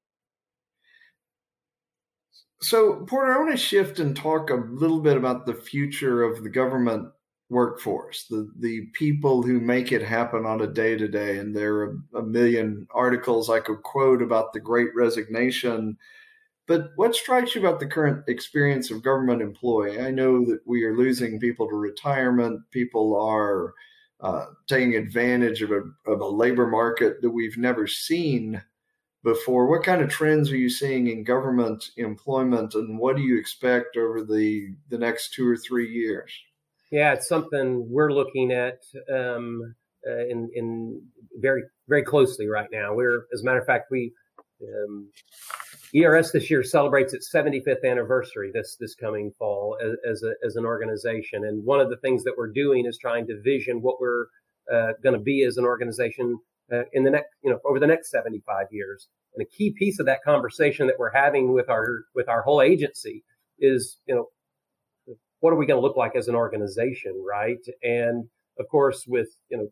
So 2.61 3.05
Porter, 3.07 3.35
I 3.35 3.39
want 3.39 3.51
to 3.51 3.57
shift 3.57 3.99
and 3.99 4.17
talk 4.17 4.51
a 4.51 4.55
little 4.55 5.01
bit 5.01 5.17
about 5.17 5.47
the 5.47 5.55
future 5.55 6.23
of 6.23 6.43
the 6.45 6.51
government 6.51 7.09
workforce, 7.51 8.27
the 8.31 8.51
the 8.59 8.87
people 8.95 9.43
who 9.43 9.61
make 9.61 9.93
it 9.93 10.03
happen 10.03 10.47
on 10.47 10.61
a 10.61 10.67
day 10.67 10.97
to 10.97 11.09
day. 11.09 11.39
And 11.39 11.55
there 11.55 11.77
are 11.77 11.97
a 12.15 12.23
million 12.23 12.87
articles 12.95 13.51
I 13.51 13.61
could 13.61 13.83
quote 13.83 14.23
about 14.23 14.53
the 14.53 14.61
Great 14.61 14.95
Resignation 14.95 15.99
but 16.73 16.91
what 16.97 17.15
strikes 17.15 17.55
you 17.55 17.61
about 17.61 17.81
the 17.81 17.87
current 17.87 18.25
experience 18.29 18.91
of 18.91 19.03
government 19.03 19.43
employee? 19.43 20.01
I 20.01 20.11
know 20.11 20.43
that 20.47 20.61
we 20.65 20.85
are 20.85 20.97
losing 20.97 21.39
people 21.39 21.69
to 21.69 21.75
retirement. 21.75 22.63
People 22.71 23.15
are 23.15 23.75
uh, 24.23 24.47
taking 24.71 24.95
advantage 24.95 25.61
of 25.61 25.71
a, 25.71 25.83
of 26.11 26.23
a 26.23 26.27
labor 26.27 26.67
market 26.67 27.21
that 27.21 27.29
we've 27.29 27.59
never 27.59 27.87
seen 27.87 28.63
before. 29.23 29.69
What 29.69 29.85
kind 29.85 30.01
of 30.01 30.09
trends 30.09 30.51
are 30.51 30.57
you 30.57 30.71
seeing 30.71 31.09
in 31.09 31.25
government 31.25 31.91
employment, 31.99 32.73
and 32.73 32.99
what 32.99 33.17
do 33.17 33.23
you 33.23 33.39
expect 33.39 33.99
over 33.99 34.25
the 34.25 34.75
the 34.89 34.97
next 34.97 35.35
two 35.35 35.47
or 35.47 35.59
three 35.59 35.91
years? 35.91 36.33
Yeah, 36.91 37.13
it's 37.13 37.29
something 37.29 37.87
we're 37.91 38.15
looking 38.15 38.51
at 38.51 38.79
um, 39.15 39.75
uh, 40.09 40.25
in 40.27 40.51
in 40.55 41.03
very 41.37 41.65
very 41.87 42.03
closely 42.03 42.47
right 42.47 42.69
now. 42.73 42.95
We're, 42.95 43.27
as 43.31 43.43
a 43.43 43.45
matter 43.45 43.59
of 43.61 43.67
fact, 43.67 43.91
we 43.91 44.15
um, 44.63 45.11
ERS 45.95 46.33
this 46.33 46.51
year 46.51 46.63
celebrates 46.63 47.13
its 47.13 47.31
75th 47.31 47.85
anniversary 47.85 48.51
this 48.53 48.77
this 48.81 48.95
coming 48.95 49.31
fall 49.39 49.77
as, 49.85 49.97
as, 50.11 50.23
a, 50.23 50.33
as 50.47 50.57
an 50.57 50.65
organization, 50.65 51.45
and 51.45 51.65
one 51.65 51.81
of 51.81 51.91
the 51.91 51.99
things 51.99 52.25
that 52.25 52.35
we're 52.37 52.51
doing 52.51 52.87
is 52.87 52.99
trying 52.99 53.27
to 53.27 53.41
vision 53.43 53.83
what 53.83 54.01
we're 54.01 54.27
uh, 54.73 54.93
going 55.03 55.15
to 55.15 55.23
be 55.23 55.45
as 55.45 55.57
an 55.57 55.65
organization 55.65 56.39
uh, 56.73 56.83
in 56.93 57.05
the 57.05 57.11
next, 57.11 57.29
you 57.43 57.51
know, 57.51 57.59
over 57.65 57.79
the 57.79 57.87
next 57.87 58.11
75 58.11 58.67
years. 58.71 59.09
And 59.35 59.43
a 59.43 59.57
key 59.57 59.75
piece 59.77 59.99
of 59.99 60.07
that 60.07 60.23
conversation 60.25 60.87
that 60.87 60.99
we're 60.99 61.13
having 61.13 61.53
with 61.53 61.69
our 61.69 62.05
with 62.15 62.29
our 62.29 62.43
whole 62.43 62.63
agency 62.63 63.25
is, 63.59 63.99
you 64.07 64.15
know, 64.15 64.27
what 65.41 65.53
are 65.53 65.57
we 65.57 65.67
going 65.67 65.79
to 65.79 65.87
look 65.87 65.97
like 65.97 66.17
as 66.17 66.29
an 66.29 66.35
organization, 66.35 67.23
right? 67.27 67.59
And 67.83 68.29
of 68.59 68.69
course, 68.69 69.05
with 69.07 69.29
you 69.51 69.59
know 69.59 69.69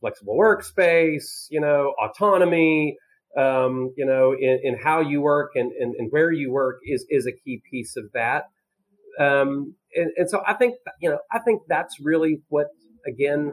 flexible 0.00 0.36
workspace, 0.36 1.46
you 1.50 1.60
know, 1.60 1.94
autonomy, 1.98 2.96
um, 3.36 3.92
you 3.96 4.06
know, 4.06 4.32
in, 4.32 4.60
in, 4.62 4.78
how 4.82 5.00
you 5.00 5.20
work 5.20 5.52
and, 5.54 5.70
and, 5.72 5.94
and, 5.96 6.10
where 6.10 6.32
you 6.32 6.50
work 6.50 6.78
is 6.84 7.04
is 7.10 7.26
a 7.26 7.32
key 7.32 7.62
piece 7.70 7.94
of 7.96 8.04
that. 8.14 8.44
Um, 9.20 9.74
and, 9.94 10.10
and 10.16 10.30
so 10.30 10.42
I 10.46 10.54
think 10.54 10.76
you 11.00 11.10
know 11.10 11.18
I 11.30 11.38
think 11.40 11.62
that's 11.68 11.96
really 12.00 12.40
what 12.48 12.68
again 13.06 13.52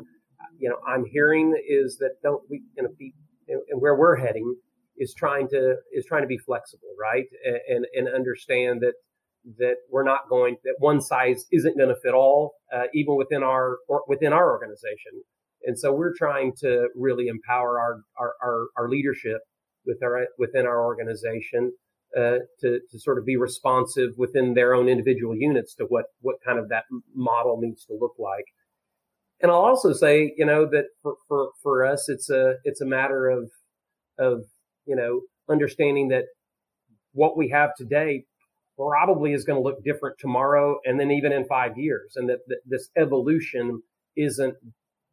you 0.58 0.70
know 0.70 0.78
I'm 0.88 1.06
hearing 1.06 1.56
is 1.68 1.98
that 2.00 2.16
don't 2.24 2.44
we 2.50 2.64
you 2.78 2.84
know 2.84 2.90
be 2.98 3.14
and 3.48 3.82
where 3.82 3.96
we're 3.96 4.16
heading 4.16 4.56
is 4.98 5.14
trying 5.14 5.48
to 5.50 5.76
is 5.92 6.06
trying 6.06 6.24
to 6.24 6.28
be 6.28 6.38
flexible, 6.38 6.90
right? 7.00 7.26
And 7.70 7.86
and 7.94 8.08
understand 8.08 8.82
that 8.82 8.94
that 9.60 9.76
we're 9.92 10.04
not 10.04 10.30
going 10.30 10.58
that 10.64 10.76
one 10.80 11.02
size 11.02 11.46
isn't 11.52 11.78
going 11.78 11.90
to 11.90 12.02
fit 12.02 12.14
all, 12.14 12.54
uh, 12.74 12.84
even 12.94 13.16
within 13.16 13.44
our 13.44 13.78
within 14.08 14.34
our 14.34 14.52
organization. 14.52 15.24
And 15.64 15.78
so 15.78 15.92
we're 15.92 16.14
trying 16.16 16.54
to 16.62 16.90
really 16.96 17.28
empower 17.28 17.80
our 17.80 18.02
our, 18.18 18.34
our, 18.42 18.68
our 18.78 18.90
leadership 18.90 19.42
with 19.86 20.02
our 20.04 20.28
within 20.38 20.66
our 20.66 20.84
organization 20.86 21.74
uh, 22.18 22.40
to 22.62 22.80
to 22.92 23.00
sort 23.00 23.18
of 23.18 23.26
be 23.26 23.38
responsive 23.38 24.12
within 24.18 24.54
their 24.54 24.74
own 24.74 24.88
individual 24.88 25.36
units 25.36 25.76
to 25.76 25.86
what 25.86 26.06
what 26.22 26.38
kind 26.46 26.60
of 26.60 26.70
that 26.70 26.86
model 27.14 27.60
needs 27.60 27.86
to 27.86 27.94
look 28.00 28.16
like. 28.18 28.46
And 29.42 29.52
I'll 29.52 29.66
also 29.66 29.92
say, 29.92 30.34
you 30.38 30.46
know, 30.46 30.66
that 30.72 30.86
for, 31.04 31.16
for, 31.28 31.50
for 31.62 31.86
us, 31.86 32.08
it's 32.08 32.30
a 32.30 32.56
it's 32.64 32.82
a 32.82 32.86
matter 32.86 33.30
of 33.30 33.52
of 34.18 34.46
you 34.86 34.96
know, 34.96 35.22
understanding 35.50 36.10
that 36.10 36.26
what 37.14 37.38
we 37.38 37.50
have 37.50 37.72
today 37.78 38.24
probably 38.78 39.34
is 39.34 39.46
going 39.46 39.58
to 39.58 39.64
look 39.64 39.84
different 39.84 40.18
tomorrow 40.20 40.78
and 40.86 41.00
then 41.00 41.12
even 41.12 41.32
in 41.32 41.46
five 41.46 41.78
years 41.78 42.14
and 42.16 42.30
that, 42.30 42.40
that 42.48 42.60
this 42.66 42.90
evolution 42.98 43.82
isn't 44.18 44.56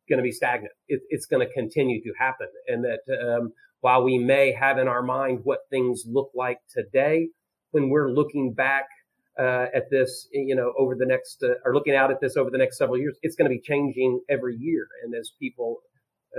going 0.08 0.18
to 0.18 0.22
be 0.22 0.32
stagnant. 0.32 0.72
It, 0.88 1.00
it's 1.10 1.26
going 1.26 1.46
to 1.46 1.52
continue 1.52 2.02
to 2.02 2.12
happen. 2.18 2.48
And 2.66 2.84
that 2.84 3.00
um, 3.08 3.52
while 3.82 4.02
we 4.02 4.16
may 4.16 4.52
have 4.52 4.78
in 4.78 4.88
our 4.88 5.02
mind 5.02 5.40
what 5.42 5.58
things 5.68 6.04
look 6.06 6.30
like 6.34 6.58
today, 6.70 7.28
when 7.72 7.90
we're 7.90 8.10
looking 8.10 8.54
back 8.54 8.86
uh, 9.38 9.66
at 9.74 9.90
this, 9.90 10.28
you 10.32 10.54
know, 10.54 10.72
over 10.78 10.94
the 10.94 11.04
next, 11.04 11.42
uh, 11.42 11.54
or 11.64 11.74
looking 11.74 11.94
out 11.94 12.10
at 12.10 12.20
this 12.20 12.36
over 12.36 12.48
the 12.48 12.58
next 12.58 12.78
several 12.78 12.98
years, 12.98 13.16
it's 13.22 13.34
going 13.34 13.50
to 13.50 13.54
be 13.54 13.60
changing 13.60 14.20
every 14.28 14.56
year. 14.56 14.86
And 15.02 15.14
as 15.14 15.32
people, 15.38 15.78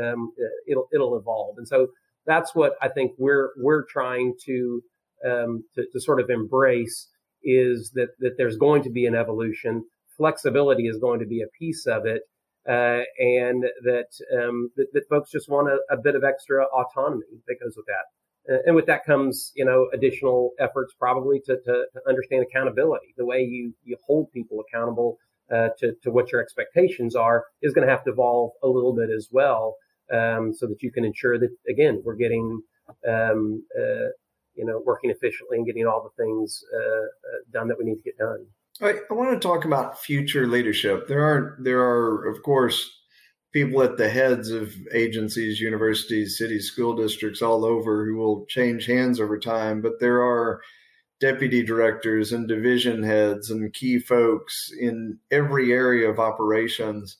um, 0.01 0.31
uh, 0.39 0.47
it'll, 0.67 0.88
it'll 0.93 1.17
evolve. 1.17 1.57
And 1.57 1.67
so 1.67 1.88
that's 2.25 2.55
what 2.55 2.73
I 2.81 2.88
think 2.88 3.12
we're 3.17 3.50
we're 3.57 3.83
trying 3.85 4.35
to, 4.45 4.81
um, 5.29 5.63
to 5.75 5.85
to, 5.91 6.00
sort 6.00 6.21
of 6.21 6.29
embrace 6.29 7.09
is 7.43 7.91
that 7.95 8.09
that 8.19 8.35
there's 8.38 8.55
going 8.55 8.83
to 8.83 8.89
be 8.89 9.05
an 9.05 9.15
evolution. 9.15 9.83
Flexibility 10.15 10.88
is 10.88 10.97
going 10.97 11.19
to 11.19 11.25
be 11.25 11.41
a 11.41 11.47
piece 11.59 11.85
of 11.88 12.05
it, 12.05 12.21
uh, 12.67 13.01
and 13.20 13.65
that, 13.84 14.08
um, 14.38 14.70
that, 14.77 14.88
that 14.93 15.08
folks 15.10 15.32
just 15.32 15.50
want 15.50 15.67
a, 15.67 15.79
a, 15.93 15.98
bit 15.98 16.15
of 16.15 16.24
extra 16.24 16.65
autonomy 16.65 17.25
that 17.48 17.55
goes 17.62 17.74
with 17.75 17.86
that. 17.88 18.53
Uh, 18.53 18.60
and 18.65 18.75
with 18.75 18.86
that 18.86 19.05
comes, 19.05 19.51
you 19.55 19.65
know, 19.65 19.88
additional 19.93 20.51
efforts 20.60 20.93
probably 20.98 21.39
to, 21.41 21.58
to, 21.58 21.86
to 21.93 22.01
understand 22.08 22.43
accountability. 22.43 23.13
The 23.17 23.25
way 23.25 23.41
you 23.41 23.74
you 23.84 23.98
hold 24.05 24.32
people 24.32 24.62
accountable 24.62 25.17
uh, 25.51 25.70
to 25.79 25.93
to 26.03 26.12
what 26.12 26.32
your 26.32 26.41
expectations 26.41 27.15
are 27.15 27.46
is 27.62 27.74
going 27.74 27.86
to 27.86 27.91
have 27.91 28.03
to 28.05 28.12
evolve 28.12 28.51
a 28.63 28.67
little 28.67 28.93
bit 28.93 29.10
as 29.10 29.29
well 29.32 29.75
um, 30.13 30.53
so 30.53 30.67
that 30.67 30.82
you 30.82 30.91
can 30.91 31.05
ensure 31.05 31.38
that 31.38 31.50
again 31.70 32.01
we're 32.05 32.15
getting 32.15 32.62
um, 33.08 33.63
uh, 33.77 34.10
you 34.55 34.65
know 34.65 34.82
working 34.86 35.10
efficiently 35.10 35.58
and 35.58 35.65
getting 35.65 35.86
all 35.86 36.03
the 36.03 36.24
things 36.24 36.63
uh, 36.74 36.79
uh, 36.79 37.39
done 37.51 37.67
that 37.67 37.77
we 37.77 37.86
need 37.86 37.96
to 37.96 38.03
get 38.03 38.17
done. 38.17 38.46
I, 38.84 38.96
I 39.10 39.13
want 39.13 39.40
to 39.40 39.48
talk 39.48 39.66
about 39.66 40.00
future 40.00 40.48
leadership. 40.48 41.08
There 41.08 41.24
are 41.24 41.58
there 41.60 41.82
are 41.82 42.25
of 42.25 42.44
course 42.44 42.92
people 43.54 43.82
at 43.84 43.98
the 43.98 44.10
heads 44.10 44.50
of 44.50 44.75
agencies, 44.94 45.62
universities, 45.62 46.38
cities, 46.38 46.68
school 46.68 46.96
districts 46.96 47.42
all 47.42 47.63
over 47.63 48.06
who 48.06 48.16
will 48.18 48.46
change 48.48 48.88
hands 48.88 49.20
over 49.20 49.40
time, 49.40 49.82
but 49.82 50.00
there 50.00 50.24
are 50.24 50.62
deputy 51.20 51.63
directors 51.63 52.34
and 52.34 52.48
division 52.48 53.04
heads 53.04 53.50
and 53.50 53.74
key 53.74 54.00
folks 54.00 54.72
in 54.78 55.20
every 55.32 55.72
area 55.72 56.10
of 56.10 56.20
operations 56.20 57.18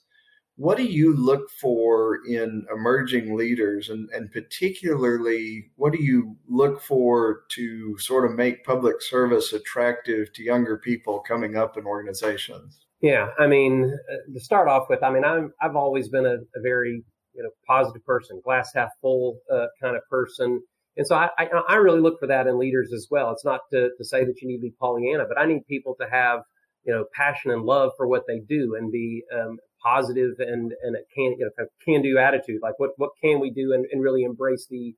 what 0.56 0.76
do 0.76 0.84
you 0.84 1.14
look 1.16 1.50
for 1.50 2.20
in 2.26 2.64
emerging 2.72 3.36
leaders? 3.36 3.88
And, 3.88 4.08
and 4.10 4.30
particularly 4.30 5.70
what 5.76 5.92
do 5.92 6.02
you 6.02 6.36
look 6.48 6.80
for 6.80 7.42
to 7.52 7.98
sort 7.98 8.24
of 8.24 8.36
make 8.36 8.64
public 8.64 9.02
service 9.02 9.52
attractive 9.52 10.32
to 10.34 10.42
younger 10.42 10.78
people 10.78 11.20
coming 11.20 11.56
up 11.56 11.76
in 11.76 11.86
organizations? 11.86 12.80
Yeah 13.00 13.30
i 13.38 13.46
mean 13.46 13.92
uh, 14.10 14.32
to 14.32 14.40
start 14.40 14.66
off 14.66 14.86
with 14.88 15.02
i 15.02 15.10
mean 15.12 15.24
i'm 15.24 15.52
i've 15.60 15.76
always 15.76 16.08
been 16.08 16.24
a, 16.24 16.36
a 16.36 16.62
very 16.62 17.04
you 17.34 17.42
know 17.42 17.50
positive 17.66 18.04
person 18.06 18.40
glass 18.44 18.70
half 18.74 18.90
full 19.00 19.38
uh, 19.52 19.66
kind 19.82 19.96
of 19.96 20.02
person. 20.08 20.60
And 20.96 21.06
so 21.06 21.16
I, 21.16 21.28
I, 21.38 21.48
I 21.68 21.74
really 21.74 22.00
look 22.00 22.20
for 22.20 22.28
that 22.28 22.46
in 22.46 22.56
leaders 22.56 22.92
as 22.94 23.08
well. 23.10 23.32
It's 23.32 23.44
not 23.44 23.62
to, 23.72 23.90
to 23.98 24.04
say 24.04 24.24
that 24.24 24.40
you 24.40 24.46
need 24.46 24.58
to 24.58 24.62
be 24.62 24.74
pollyanna 24.80 25.24
but 25.28 25.38
i 25.38 25.46
need 25.46 25.66
people 25.66 25.96
to 26.00 26.06
have 26.10 26.40
you 26.84 26.92
know 26.92 27.04
passion 27.14 27.50
and 27.50 27.62
love 27.62 27.90
for 27.96 28.06
what 28.06 28.22
they 28.28 28.40
do 28.48 28.76
and 28.78 28.92
be 28.92 29.22
um, 29.34 29.58
positive 29.84 30.34
and 30.38 30.72
and 30.82 30.96
a 30.96 31.00
can 31.14 31.36
you 31.38 31.44
know 31.44 31.50
kind 31.56 31.68
of 31.68 31.84
can 31.84 32.02
do 32.02 32.18
attitude. 32.18 32.60
Like 32.62 32.78
what 32.78 32.90
what 32.96 33.10
can 33.22 33.40
we 33.40 33.50
do 33.50 33.72
and, 33.72 33.86
and 33.92 34.02
really 34.02 34.22
embrace 34.22 34.66
the 34.70 34.94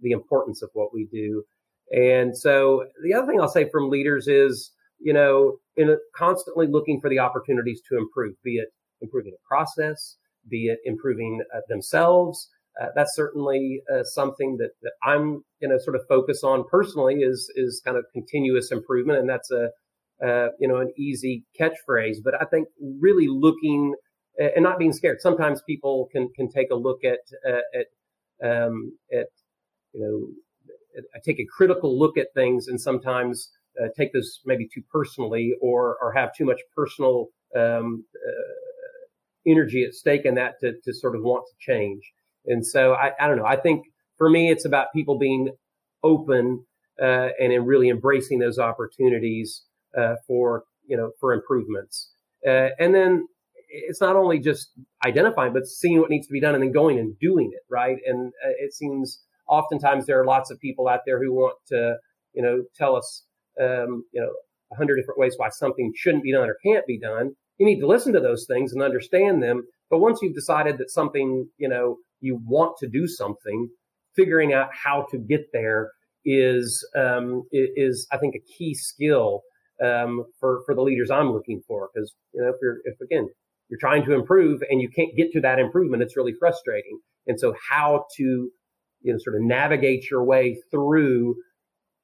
the 0.00 0.12
importance 0.12 0.62
of 0.62 0.70
what 0.72 0.94
we 0.94 1.06
do. 1.12 1.44
And 1.92 2.36
so 2.36 2.84
the 3.02 3.14
other 3.14 3.26
thing 3.26 3.40
I'll 3.40 3.48
say 3.48 3.68
from 3.68 3.90
leaders 3.90 4.28
is 4.28 4.72
you 4.98 5.12
know 5.12 5.58
in 5.76 5.90
a, 5.90 5.96
constantly 6.16 6.66
looking 6.66 7.00
for 7.00 7.10
the 7.10 7.18
opportunities 7.18 7.80
to 7.88 7.98
improve, 7.98 8.34
be 8.42 8.56
it 8.56 8.68
improving 9.00 9.32
a 9.34 9.48
process, 9.48 10.16
be 10.48 10.66
it 10.66 10.78
improving 10.84 11.42
uh, 11.54 11.60
themselves. 11.68 12.48
Uh, 12.80 12.86
that's 12.94 13.14
certainly 13.14 13.82
uh, 13.92 14.02
something 14.04 14.56
that, 14.58 14.70
that 14.82 14.92
I'm 15.02 15.42
you 15.60 15.68
know 15.68 15.78
sort 15.78 15.96
of 15.96 16.02
focus 16.08 16.42
on 16.44 16.64
personally 16.70 17.16
is 17.16 17.50
is 17.56 17.82
kind 17.84 17.96
of 17.96 18.04
continuous 18.12 18.70
improvement, 18.70 19.18
and 19.18 19.28
that's 19.28 19.50
a 19.50 19.70
uh, 20.24 20.48
you 20.58 20.68
know 20.68 20.76
an 20.76 20.92
easy 20.96 21.44
catchphrase. 21.58 22.18
But 22.24 22.40
I 22.40 22.44
think 22.44 22.68
really 23.00 23.26
looking 23.28 23.94
and 24.40 24.62
not 24.62 24.78
being 24.78 24.92
scared. 24.92 25.20
Sometimes 25.20 25.62
people 25.62 26.08
can 26.12 26.28
can 26.34 26.50
take 26.50 26.70
a 26.70 26.74
look 26.74 27.04
at 27.04 27.20
uh, 27.46 27.60
at 27.74 28.48
um, 28.48 28.96
at 29.12 29.26
you 29.92 30.00
know 30.00 31.02
I 31.14 31.18
take 31.24 31.38
a 31.38 31.46
critical 31.46 31.98
look 31.98 32.16
at 32.16 32.28
things 32.34 32.68
and 32.68 32.80
sometimes 32.80 33.50
uh, 33.80 33.88
take 33.96 34.12
this 34.12 34.40
maybe 34.44 34.68
too 34.72 34.82
personally 34.90 35.52
or 35.60 35.96
or 36.00 36.12
have 36.12 36.34
too 36.34 36.44
much 36.44 36.60
personal 36.74 37.28
um, 37.56 38.04
uh, 38.16 39.50
energy 39.50 39.84
at 39.84 39.94
stake 39.94 40.24
in 40.24 40.34
that 40.36 40.60
to 40.60 40.72
to 40.84 40.92
sort 40.92 41.16
of 41.16 41.22
want 41.22 41.44
to 41.46 41.72
change. 41.72 42.02
And 42.46 42.66
so 42.66 42.94
I, 42.94 43.12
I 43.20 43.28
don't 43.28 43.36
know. 43.36 43.46
I 43.46 43.56
think 43.56 43.84
for 44.16 44.30
me 44.30 44.50
it's 44.50 44.64
about 44.64 44.88
people 44.94 45.18
being 45.18 45.50
open 46.02 46.64
uh, 47.00 47.28
and 47.38 47.52
in 47.52 47.64
really 47.64 47.88
embracing 47.88 48.38
those 48.38 48.58
opportunities 48.58 49.64
uh, 49.96 50.14
for 50.26 50.64
you 50.86 50.96
know 50.96 51.12
for 51.20 51.32
improvements. 51.32 52.12
Uh, 52.46 52.68
and 52.78 52.94
then 52.94 53.26
it's 53.70 54.00
not 54.00 54.16
only 54.16 54.38
just 54.38 54.70
identifying, 55.04 55.52
but 55.52 55.66
seeing 55.66 56.00
what 56.00 56.10
needs 56.10 56.26
to 56.26 56.32
be 56.32 56.40
done 56.40 56.54
and 56.54 56.62
then 56.62 56.72
going 56.72 56.98
and 56.98 57.18
doing 57.18 57.50
it, 57.52 57.62
right? 57.70 57.96
And 58.06 58.32
uh, 58.44 58.52
it 58.58 58.74
seems 58.74 59.20
oftentimes 59.48 60.06
there 60.06 60.20
are 60.20 60.26
lots 60.26 60.50
of 60.50 60.60
people 60.60 60.88
out 60.88 61.00
there 61.06 61.22
who 61.22 61.32
want 61.32 61.56
to, 61.68 61.96
you 62.34 62.42
know, 62.42 62.64
tell 62.76 62.96
us, 62.96 63.24
um, 63.60 64.04
you 64.12 64.20
know, 64.20 64.30
a 64.72 64.76
hundred 64.76 64.96
different 64.96 65.18
ways 65.18 65.34
why 65.36 65.48
something 65.48 65.92
shouldn't 65.96 66.22
be 66.22 66.32
done 66.32 66.48
or 66.48 66.56
can't 66.64 66.86
be 66.86 66.98
done. 66.98 67.32
You 67.58 67.66
need 67.66 67.80
to 67.80 67.86
listen 67.86 68.12
to 68.12 68.20
those 68.20 68.46
things 68.46 68.72
and 68.72 68.82
understand 68.82 69.42
them. 69.42 69.64
But 69.90 69.98
once 69.98 70.20
you've 70.22 70.34
decided 70.34 70.78
that 70.78 70.90
something, 70.90 71.48
you 71.58 71.68
know, 71.68 71.96
you 72.20 72.40
want 72.46 72.76
to 72.78 72.88
do 72.88 73.06
something, 73.06 73.68
figuring 74.14 74.52
out 74.52 74.68
how 74.72 75.06
to 75.10 75.18
get 75.18 75.52
there 75.52 75.90
is 76.24 76.86
um, 76.96 77.44
is 77.52 78.06
I 78.12 78.18
think 78.18 78.34
a 78.34 78.52
key 78.52 78.74
skill 78.74 79.42
um, 79.82 80.24
for 80.38 80.62
for 80.66 80.74
the 80.74 80.82
leaders 80.82 81.10
I'm 81.10 81.32
looking 81.32 81.62
for. 81.66 81.88
Because 81.92 82.14
you 82.32 82.42
know, 82.42 82.48
if 82.48 82.56
you're 82.62 82.78
if 82.84 83.00
again 83.00 83.28
you're 83.70 83.78
trying 83.78 84.04
to 84.04 84.12
improve 84.12 84.60
and 84.68 84.82
you 84.82 84.88
can't 84.88 85.16
get 85.16 85.30
to 85.32 85.40
that 85.40 85.58
improvement. 85.58 86.02
It's 86.02 86.16
really 86.16 86.34
frustrating. 86.38 86.98
And 87.26 87.38
so 87.38 87.54
how 87.70 88.06
to, 88.16 88.22
you 88.22 89.12
know, 89.12 89.18
sort 89.18 89.36
of 89.36 89.42
navigate 89.42 90.10
your 90.10 90.24
way 90.24 90.58
through 90.70 91.36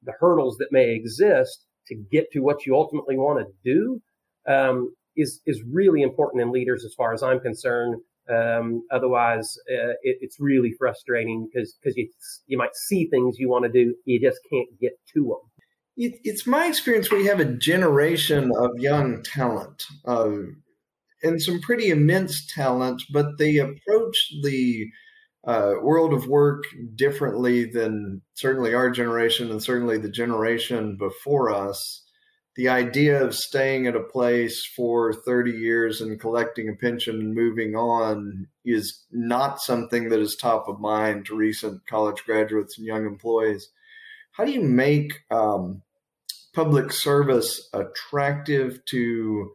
the 0.03 0.13
hurdles 0.19 0.57
that 0.57 0.69
may 0.71 0.95
exist 0.95 1.65
to 1.87 1.95
get 2.11 2.31
to 2.31 2.39
what 2.39 2.65
you 2.65 2.75
ultimately 2.75 3.17
want 3.17 3.45
to 3.45 3.53
do 3.63 4.01
um, 4.47 4.93
is 5.15 5.41
is 5.45 5.61
really 5.69 6.01
important 6.01 6.41
in 6.41 6.51
leaders 6.51 6.85
as 6.85 6.93
far 6.93 7.13
as 7.13 7.21
I'm 7.21 7.39
concerned. 7.39 7.95
Um, 8.29 8.83
otherwise, 8.91 9.57
uh, 9.71 9.95
it, 10.03 10.17
it's 10.21 10.37
really 10.39 10.73
frustrating 10.77 11.47
because 11.51 11.75
because 11.81 11.97
you 11.97 12.09
you 12.45 12.57
might 12.57 12.75
see 12.75 13.07
things 13.07 13.39
you 13.39 13.49
want 13.49 13.65
to 13.65 13.71
do, 13.71 13.95
you 14.05 14.19
just 14.21 14.39
can't 14.49 14.69
get 14.79 14.93
to 15.13 15.23
them. 15.23 16.09
it's 16.23 16.45
my 16.45 16.67
experience 16.67 17.11
we 17.11 17.25
have 17.25 17.39
a 17.39 17.45
generation 17.45 18.51
of 18.57 18.71
young 18.77 19.23
talent. 19.23 19.83
Uh, 20.05 20.29
and 21.23 21.41
some 21.41 21.59
pretty 21.61 21.89
immense 21.89 22.45
talent, 22.53 23.01
but 23.11 23.37
they 23.37 23.57
approach 23.57 24.31
the 24.43 24.87
uh, 25.45 25.75
world 25.81 26.13
of 26.13 26.27
work 26.27 26.65
differently 26.95 27.65
than 27.65 28.21
certainly 28.33 28.73
our 28.73 28.89
generation 28.89 29.49
and 29.49 29.63
certainly 29.63 29.97
the 29.97 30.09
generation 30.09 30.97
before 30.97 31.51
us. 31.53 32.03
the 32.57 32.67
idea 32.67 33.23
of 33.23 33.35
staying 33.35 33.85
at 33.85 33.95
a 33.95 34.01
place 34.01 34.65
for 34.65 35.13
30 35.13 35.51
years 35.51 36.01
and 36.01 36.19
collecting 36.19 36.67
a 36.67 36.73
pension 36.73 37.15
and 37.19 37.35
moving 37.35 37.75
on 37.75 38.47
is 38.65 39.05
not 39.11 39.61
something 39.61 40.09
that 40.09 40.19
is 40.19 40.35
top 40.35 40.67
of 40.67 40.79
mind 40.79 41.23
to 41.27 41.35
recent 41.35 41.85
college 41.85 42.23
graduates 42.25 42.77
and 42.77 42.87
young 42.87 43.05
employees. 43.05 43.69
How 44.31 44.43
do 44.43 44.51
you 44.51 44.63
make 44.63 45.13
um, 45.29 45.83
public 46.53 46.91
service 46.91 47.69
attractive 47.73 48.83
to 48.85 49.51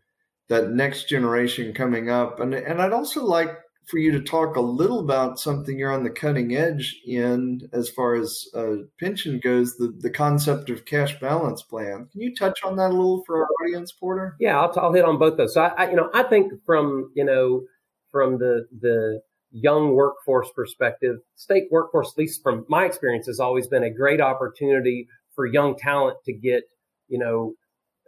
that 0.53 0.71
next 0.71 1.09
generation 1.09 1.73
coming 1.73 2.11
up? 2.11 2.41
And, 2.41 2.55
and 2.55 2.81
I'd 2.81 2.93
also 2.93 3.25
like 3.25 3.51
for 3.87 3.99
you 3.99 4.13
to 4.13 4.21
talk 4.21 4.57
a 4.57 4.61
little 4.61 5.01
about 5.01 5.39
something 5.39 5.79
you're 5.79 5.93
on 5.93 6.05
the 6.05 6.11
cutting 6.11 6.55
edge 6.55 7.01
in 7.07 7.69
as 7.73 7.89
far 7.89 8.15
as 8.15 8.47
uh, 8.55 8.75
pension 9.01 9.41
goes 9.43 9.77
the, 9.77 9.93
the 9.99 10.11
concept 10.11 10.71
of 10.71 10.85
cash 10.85 11.19
balance 11.21 11.63
plan. 11.63 12.09
Can 12.13 12.21
you 12.21 12.35
touch 12.35 12.63
on 12.63 12.77
that 12.77 12.91
a 12.91 12.95
little 12.95 13.23
for 13.27 13.43
our 13.43 13.49
audience 13.63 13.93
porter? 13.93 14.37
Yeah 14.39 14.61
i'll, 14.61 14.73
I'll 14.79 14.93
hit 14.93 15.05
on 15.05 15.19
both 15.19 15.37
those. 15.37 15.55
So 15.55 15.63
I, 15.63 15.85
I, 15.85 15.91
you 15.91 15.97
know 15.97 16.11
i 16.15 16.23
think 16.23 16.53
from 16.65 17.11
you 17.15 17.25
know 17.25 17.63
from 18.11 18.39
the 18.39 18.67
the 18.81 19.21
young 19.51 19.95
workforce 19.95 20.51
perspective 20.55 21.17
state 21.35 21.65
workforce 21.71 22.13
at 22.15 22.19
least 22.19 22.43
from 22.43 22.65
my 22.69 22.85
experience 22.85 23.27
has 23.27 23.41
always 23.41 23.67
been 23.67 23.83
a 23.83 23.93
great 23.93 24.21
opportunity 24.21 25.09
for 25.35 25.45
young 25.45 25.77
talent 25.77 26.17
to 26.25 26.33
get 26.33 26.63
you 27.09 27.19
know 27.19 27.55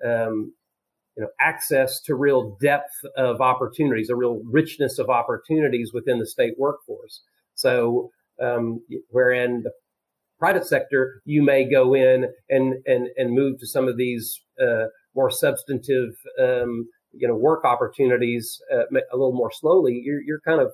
um, 0.05 0.53
you 1.17 1.23
know, 1.23 1.29
access 1.41 2.01
to 2.01 2.15
real 2.15 2.57
depth 2.61 2.93
of 3.17 3.41
opportunities, 3.41 4.11
a 4.11 4.17
real 4.17 4.41
richness 4.45 4.99
of 4.99 5.09
opportunities 5.09 5.93
within 5.93 6.19
the 6.19 6.27
state 6.27 6.55
workforce. 6.59 7.23
So, 7.55 8.11
um, 8.43 8.81
wherein 9.11 9.63
the 9.63 9.71
private 10.39 10.67
sector, 10.67 11.23
you 11.25 11.43
may 11.43 11.69
go 11.69 11.95
in 11.95 12.27
and 12.51 12.75
and 12.87 13.09
and 13.17 13.33
move 13.33 13.59
to 13.61 13.67
some 13.67 13.87
of 13.87 13.97
these 13.97 14.41
uh, 14.61 14.87
more 15.15 15.31
substantive, 15.31 16.15
um, 16.41 16.89
you 17.13 17.29
know, 17.29 17.37
work 17.37 17.65
opportunities 17.65 18.61
uh, 18.73 18.87
a 19.13 19.17
little 19.17 19.33
more 19.33 19.53
slowly. 19.53 20.03
You're 20.05 20.23
you're 20.23 20.41
kind 20.41 20.61
of 20.61 20.73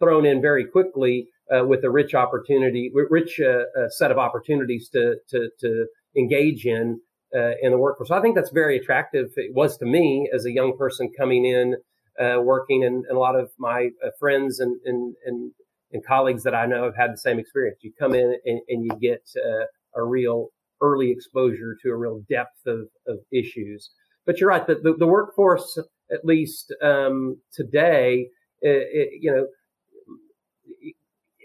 thrown 0.00 0.26
in 0.26 0.42
very 0.42 0.64
quickly 0.64 1.28
uh, 1.54 1.64
with 1.64 1.84
a 1.84 1.90
rich 1.90 2.14
opportunity, 2.14 2.90
rich 2.92 3.40
uh, 3.40 3.64
uh, 3.80 3.88
set 3.90 4.10
of 4.10 4.18
opportunities 4.18 4.88
to 4.88 5.16
to 5.30 5.48
to 5.60 5.86
engage 6.16 6.66
in 6.66 7.00
uh, 7.34 7.52
in 7.62 7.70
the 7.70 7.78
workforce. 7.78 8.08
So 8.08 8.14
I 8.14 8.20
think 8.20 8.34
that's 8.34 8.50
very 8.50 8.76
attractive. 8.76 9.30
It 9.36 9.54
was 9.54 9.76
to 9.78 9.86
me 9.86 10.30
as 10.34 10.44
a 10.44 10.52
young 10.52 10.76
person 10.76 11.10
coming 11.18 11.44
in, 11.44 11.76
uh, 12.20 12.40
working, 12.42 12.84
and, 12.84 13.04
and, 13.08 13.16
a 13.16 13.20
lot 13.20 13.36
of 13.36 13.50
my 13.58 13.90
uh, 14.04 14.10
friends 14.18 14.60
and, 14.60 14.78
and, 14.84 15.14
and 15.24 15.52
and 15.92 16.04
colleagues 16.04 16.42
that 16.44 16.54
I 16.54 16.66
know 16.66 16.84
have 16.84 16.96
had 16.96 17.12
the 17.12 17.18
same 17.18 17.38
experience. 17.38 17.78
You 17.82 17.92
come 17.98 18.14
in 18.14 18.36
and, 18.44 18.60
and 18.68 18.84
you 18.84 18.90
get 19.00 19.22
uh, 19.36 19.64
a 19.94 20.02
real 20.02 20.48
early 20.80 21.10
exposure 21.10 21.76
to 21.82 21.90
a 21.90 21.96
real 21.96 22.22
depth 22.28 22.66
of, 22.66 22.88
of 23.06 23.18
issues. 23.30 23.90
But 24.26 24.40
you're 24.40 24.48
right. 24.48 24.66
The, 24.66 24.76
the, 24.76 24.94
the 24.98 25.06
workforce, 25.06 25.78
at 26.10 26.24
least 26.24 26.74
um, 26.82 27.36
today, 27.52 28.28
it, 28.60 28.88
it, 28.92 29.08
you 29.20 29.30
know, 29.30 29.46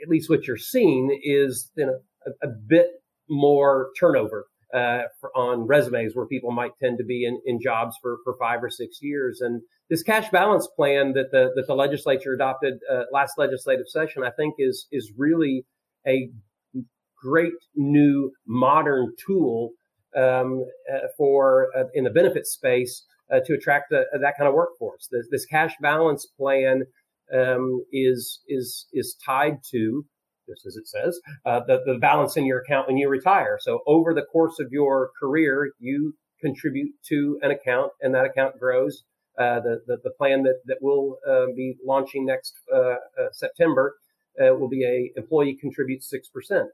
at 0.02 0.10
least 0.10 0.30
what 0.30 0.48
you're 0.48 0.58
seeing 0.58 1.20
is 1.24 1.72
you 1.76 1.86
know 1.86 2.00
a, 2.26 2.48
a 2.48 2.50
bit 2.50 2.88
more 3.30 3.90
turnover 4.00 4.46
uh, 4.74 5.04
on 5.36 5.66
resumes 5.66 6.16
where 6.16 6.26
people 6.26 6.52
might 6.52 6.72
tend 6.82 6.98
to 6.98 7.04
be 7.04 7.26
in, 7.26 7.40
in 7.46 7.60
jobs 7.62 7.96
for, 8.02 8.18
for 8.24 8.36
five 8.40 8.64
or 8.64 8.70
six 8.70 9.00
years. 9.02 9.40
And 9.42 9.62
this 9.90 10.04
cash 10.04 10.30
balance 10.30 10.68
plan 10.76 11.14
that 11.14 11.32
the 11.32 11.52
that 11.56 11.68
the 11.68 11.76
legislature 11.76 12.34
adopted 12.34 12.74
uh, 12.92 13.04
last 13.12 13.34
legislative 13.38 13.88
session, 13.88 14.24
I 14.24 14.32
think, 14.32 14.56
is 14.58 14.88
is 14.92 15.12
really 15.18 15.66
a 16.06 16.30
great 17.16 17.54
new 17.76 18.32
modern 18.46 19.14
tool 19.26 19.72
um, 20.16 20.66
uh, 20.94 21.08
for 21.18 21.70
uh, 21.78 21.86
in 21.94 22.04
the 22.04 22.10
benefit 22.10 22.46
space 22.46 23.06
uh, 23.32 23.40
to 23.46 23.54
attract 23.54 23.92
a, 23.92 24.04
that 24.22 24.34
kind 24.38 24.48
of 24.48 24.54
workforce. 24.54 25.08
This, 25.12 25.28
this 25.32 25.46
cash 25.46 25.74
balance 25.82 26.26
plan 26.26 26.84
um, 27.34 27.84
is 27.92 28.42
is 28.48 28.88
is 28.94 29.16
tied 29.26 29.60
to 29.72 30.06
just 30.48 30.66
as 30.66 30.76
it 30.76 30.88
says, 30.88 31.20
uh, 31.46 31.62
the, 31.68 31.82
the 31.86 31.98
balance 32.00 32.38
in 32.38 32.46
your 32.46 32.62
account 32.62 32.88
when 32.88 32.98
you 32.98 33.10
retire. 33.10 33.58
So 33.62 33.82
over 33.86 34.14
the 34.14 34.24
course 34.24 34.60
of 34.60 34.72
your 34.72 35.12
career, 35.20 35.72
you 35.80 36.14
contribute 36.40 36.92
to 37.08 37.40
an 37.42 37.52
account 37.52 37.92
and 38.02 38.14
that 38.16 38.26
account 38.26 38.60
grows. 38.60 39.04
Uh, 39.38 39.60
the, 39.60 39.82
the, 39.86 39.98
the, 40.04 40.10
plan 40.12 40.42
that, 40.42 40.60
that 40.66 40.78
we'll 40.82 41.18
uh, 41.30 41.46
be 41.56 41.76
launching 41.86 42.26
next 42.26 42.56
uh, 42.74 42.80
uh, 42.80 42.96
September 43.32 43.96
uh, 44.42 44.56
will 44.56 44.68
be 44.68 44.84
a 44.84 45.12
employee 45.16 45.56
contributes 45.56 46.12
6%. 46.12 46.66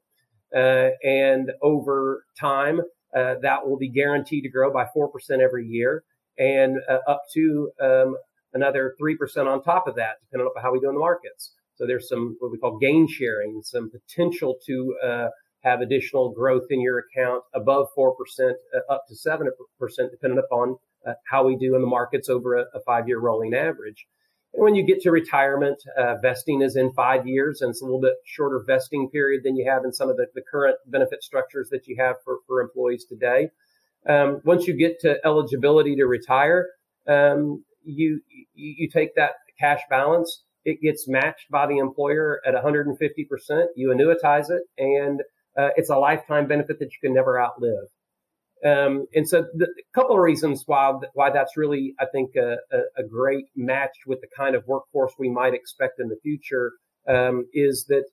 and 1.04 1.52
over 1.62 2.24
time, 2.40 2.80
that 3.14 3.68
will 3.68 3.78
be 3.78 3.90
guaranteed 3.90 4.44
to 4.44 4.50
grow 4.50 4.72
by 4.72 4.86
4% 4.96 5.10
every 5.42 5.68
year 5.68 6.06
and 6.38 6.78
up 7.06 7.24
to 7.34 7.70
um, 7.82 8.16
another 8.54 8.96
3% 9.02 9.46
on 9.46 9.62
top 9.62 9.88
of 9.88 9.96
that, 9.96 10.16
depending 10.22 10.48
on 10.48 10.62
how 10.62 10.72
we 10.72 10.80
do 10.80 10.88
in 10.88 10.96
the 10.96 11.00
markets. 11.00 11.52
So 11.76 11.88
there's 11.88 12.08
some 12.08 12.38
what 12.40 12.52
we 12.52 12.58
call 12.58 12.78
gain 12.78 13.08
sharing, 13.08 13.62
some 13.64 13.90
potential 13.90 14.58
to 14.66 14.96
uh, 15.04 15.28
have 15.64 15.82
additional 15.82 16.32
growth 16.32 16.68
in 16.70 16.82
your 16.82 17.00
account 17.00 17.44
above 17.54 17.88
4%, 17.98 18.12
uh, 18.42 18.94
up 18.94 19.04
to 19.08 19.16
7%, 19.16 19.48
depending 20.12 20.40
upon 20.40 20.78
uh, 21.08 21.14
how 21.30 21.46
we 21.46 21.56
do 21.56 21.76
in 21.76 21.82
the 21.82 21.88
markets 21.88 22.30
over 22.30 22.56
a, 22.56 22.66
a 22.74 22.82
five 22.86 23.08
year 23.08 23.20
rolling 23.20 23.54
average. 23.54 24.06
And 24.54 24.64
when 24.64 24.76
you 24.76 24.86
get 24.86 25.02
to 25.02 25.12
retirement, 25.12 25.82
uh, 25.98 26.16
vesting 26.22 26.62
is 26.62 26.76
in 26.76 26.94
five 26.94 27.26
years, 27.26 27.62
and 27.62 27.72
it's 27.72 27.82
a 27.82 27.86
little 27.86 28.02
bit 28.02 28.14
shorter 28.26 28.64
vesting 28.66 29.10
period 29.10 29.42
than 29.44 29.56
you 29.56 29.70
have 29.70 29.84
in 29.84 29.92
some 29.92 30.10
of 30.10 30.18
the, 30.18 30.28
the 30.36 30.44
current 30.50 30.78
benefit 30.86 31.24
structures 31.24 31.70
that 31.72 31.88
you 31.88 31.96
have 31.98 32.18
for, 32.24 32.40
for 32.46 32.62
employees 32.62 33.06
today. 33.06 33.50
Um, 34.08 34.42
once 34.44 34.68
you 34.68 34.78
get 34.78 35.00
to 35.02 35.18
eligibility 35.26 35.96
to 35.96 36.06
retire, 36.06 36.68
um, 37.08 37.64
you, 37.84 38.22
you, 38.28 38.46
you 38.54 38.90
take 38.90 39.16
that 39.16 39.32
cash 39.60 39.82
balance 39.90 40.44
it 40.66 40.82
gets 40.82 41.08
matched 41.08 41.50
by 41.52 41.68
the 41.68 41.78
employer 41.78 42.42
at 42.46 42.54
150%. 42.54 43.66
You 43.76 43.90
annuitize 43.90 44.50
it, 44.50 44.64
and 44.78 45.22
uh, 45.58 45.70
it's 45.76 45.90
a 45.90 45.98
lifetime 45.98 46.48
benefit 46.48 46.80
that 46.80 46.92
you 46.92 46.98
can 47.02 47.14
never 47.14 47.40
outlive. 47.42 47.88
Um, 48.66 49.08
and 49.14 49.28
so, 49.28 49.46
the, 49.54 49.66
a 49.66 49.94
couple 49.94 50.16
of 50.16 50.22
reasons 50.22 50.64
why 50.66 50.94
why 51.16 51.30
that's 51.32 51.58
really, 51.58 51.96
I 52.00 52.06
think, 52.14 52.32
a, 52.38 52.56
a, 52.72 53.04
a, 53.04 53.04
great 53.04 53.46
match 53.58 53.92
with 54.08 54.22
the 54.22 54.28
kind 54.38 54.56
of 54.56 54.64
workforce 54.68 55.12
we 55.20 55.30
might 55.30 55.54
expect 55.54 56.00
in 56.00 56.08
the 56.08 56.16
future 56.24 56.72
um, 57.10 57.46
is 57.54 57.86
that 57.90 58.06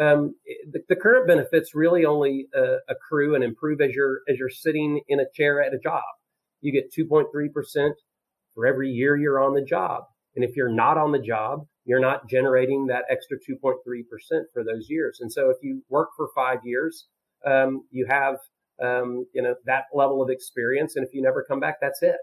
um, 0.00 0.34
the, 0.72 0.80
the, 0.88 0.96
current 0.96 1.26
benefits 1.26 1.74
really 1.74 2.06
only 2.06 2.46
uh, 2.56 2.76
accrue 2.88 3.34
and 3.34 3.44
improve 3.44 3.82
as 3.82 3.90
you're 3.90 4.20
as 4.30 4.38
you're 4.38 4.48
sitting 4.48 5.02
in 5.08 5.20
a 5.20 5.26
chair 5.34 5.62
at 5.62 5.74
a 5.74 5.78
job. 5.78 6.02
You 6.62 6.72
get 6.72 6.90
2.3 6.90 7.52
percent 7.52 7.94
for 8.54 8.66
every 8.66 8.90
year 8.90 9.14
you're 9.14 9.42
on 9.42 9.52
the 9.52 9.62
job, 9.62 10.04
and 10.34 10.44
if 10.44 10.56
you're 10.56 10.72
not 10.72 10.98
on 10.98 11.12
the 11.12 11.18
job, 11.18 11.66
you're 11.84 12.00
not 12.00 12.28
generating 12.28 12.86
that 12.86 13.04
extra 13.10 13.38
2.3% 13.38 13.74
for 14.52 14.62
those 14.62 14.86
years. 14.88 15.18
And 15.20 15.32
so 15.32 15.50
if 15.50 15.56
you 15.62 15.82
work 15.88 16.10
for 16.16 16.28
five 16.34 16.58
years, 16.64 17.06
um, 17.46 17.82
you 17.90 18.06
have, 18.08 18.36
um, 18.82 19.24
you 19.32 19.42
know, 19.42 19.54
that 19.64 19.84
level 19.94 20.22
of 20.22 20.28
experience. 20.30 20.96
And 20.96 21.06
if 21.06 21.14
you 21.14 21.22
never 21.22 21.44
come 21.48 21.60
back, 21.60 21.76
that's 21.80 22.02
it. 22.02 22.16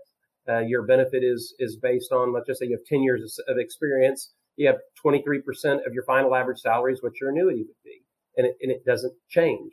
Uh, 0.47 0.59
your 0.59 0.83
benefit 0.83 1.23
is, 1.23 1.55
is 1.57 1.77
based 1.81 2.11
on, 2.11 2.31
let's 2.31 2.47
just 2.47 2.59
say 2.59 2.67
you 2.67 2.77
have 2.77 2.85
10 2.85 3.01
years 3.01 3.39
of 3.47 3.57
experience. 3.57 4.33
You 4.55 4.67
have 4.67 4.77
23% 5.03 5.39
of 5.85 5.93
your 5.93 6.03
final 6.05 6.35
average 6.35 6.59
salary 6.59 6.93
is 6.93 7.01
what 7.01 7.19
your 7.19 7.31
annuity 7.31 7.63
would 7.63 7.83
be. 7.83 8.03
And 8.37 8.47
it, 8.47 8.55
and 8.61 8.71
it 8.71 8.85
doesn't 8.85 9.13
change. 9.29 9.71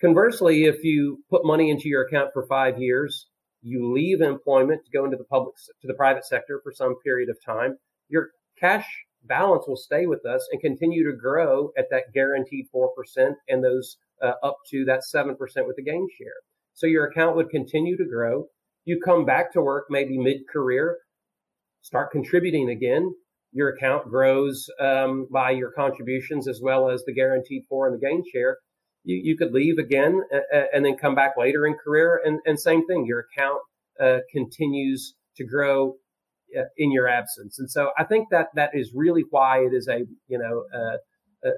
Conversely, 0.00 0.64
if 0.64 0.84
you 0.84 1.24
put 1.30 1.44
money 1.44 1.70
into 1.70 1.88
your 1.88 2.02
account 2.02 2.30
for 2.32 2.46
five 2.46 2.78
years, 2.78 3.26
you 3.62 3.92
leave 3.92 4.20
employment 4.20 4.84
to 4.84 4.90
go 4.90 5.04
into 5.04 5.16
the 5.16 5.24
public, 5.24 5.56
to 5.80 5.86
the 5.86 5.94
private 5.94 6.24
sector 6.24 6.60
for 6.62 6.72
some 6.72 6.96
period 7.04 7.28
of 7.28 7.36
time, 7.44 7.76
your 8.08 8.30
cash 8.58 8.86
balance 9.24 9.64
will 9.66 9.76
stay 9.76 10.06
with 10.06 10.24
us 10.24 10.46
and 10.52 10.60
continue 10.60 11.08
to 11.10 11.16
grow 11.16 11.70
at 11.76 11.90
that 11.90 12.12
guaranteed 12.14 12.66
4% 12.74 12.88
and 13.48 13.62
those 13.62 13.96
uh, 14.22 14.32
up 14.42 14.58
to 14.70 14.84
that 14.84 15.02
7% 15.14 15.36
with 15.66 15.76
the 15.76 15.82
gain 15.82 16.08
share. 16.16 16.40
So 16.74 16.86
your 16.86 17.06
account 17.06 17.36
would 17.36 17.50
continue 17.50 17.96
to 17.96 18.04
grow. 18.04 18.46
You 18.84 19.00
come 19.04 19.24
back 19.24 19.52
to 19.52 19.60
work 19.60 19.86
maybe 19.90 20.16
mid 20.16 20.48
career, 20.50 20.98
start 21.82 22.12
contributing 22.12 22.70
again. 22.70 23.14
Your 23.52 23.70
account 23.70 24.08
grows 24.08 24.68
um, 24.80 25.26
by 25.30 25.50
your 25.50 25.72
contributions 25.72 26.46
as 26.46 26.60
well 26.62 26.88
as 26.88 27.04
the 27.04 27.14
guaranteed 27.14 27.64
four 27.68 27.88
and 27.88 28.00
the 28.00 28.06
gain 28.06 28.22
share. 28.32 28.58
You, 29.08 29.20
you 29.24 29.36
could 29.38 29.52
leave 29.52 29.78
again 29.78 30.22
uh, 30.32 30.64
and 30.72 30.84
then 30.84 30.96
come 30.98 31.14
back 31.14 31.32
later 31.38 31.66
in 31.66 31.74
career 31.74 32.20
and, 32.24 32.40
and 32.44 32.60
same 32.60 32.86
thing. 32.86 33.06
Your 33.06 33.24
account 33.32 33.60
uh, 33.98 34.18
continues 34.30 35.14
to 35.36 35.44
grow 35.44 35.94
uh, 36.56 36.64
in 36.76 36.92
your 36.92 37.08
absence. 37.08 37.58
And 37.58 37.70
so 37.70 37.90
I 37.98 38.04
think 38.04 38.28
that 38.30 38.48
that 38.54 38.70
is 38.74 38.92
really 38.94 39.24
why 39.30 39.60
it 39.60 39.72
is 39.72 39.88
a, 39.88 40.00
you 40.28 40.38
know, 40.38 40.64
uh, 40.78 40.98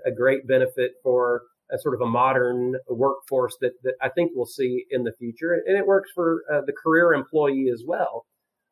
a 0.07 0.13
great 0.13 0.47
benefit 0.47 0.93
for 1.03 1.43
a 1.73 1.79
sort 1.79 1.95
of 1.95 2.01
a 2.01 2.07
modern 2.07 2.75
workforce 2.89 3.57
that, 3.61 3.73
that 3.83 3.95
I 4.01 4.11
think 4.11 4.33
we'll 4.35 4.47
see 4.47 4.85
in 4.91 5.03
the 5.03 5.13
future. 5.19 5.61
And 5.67 5.77
it 5.77 5.87
works 5.87 6.11
for 6.15 6.43
uh, 6.53 6.61
the 6.67 6.73
career 6.73 7.13
employee 7.13 7.71
as 7.73 7.83
well. 7.87 8.27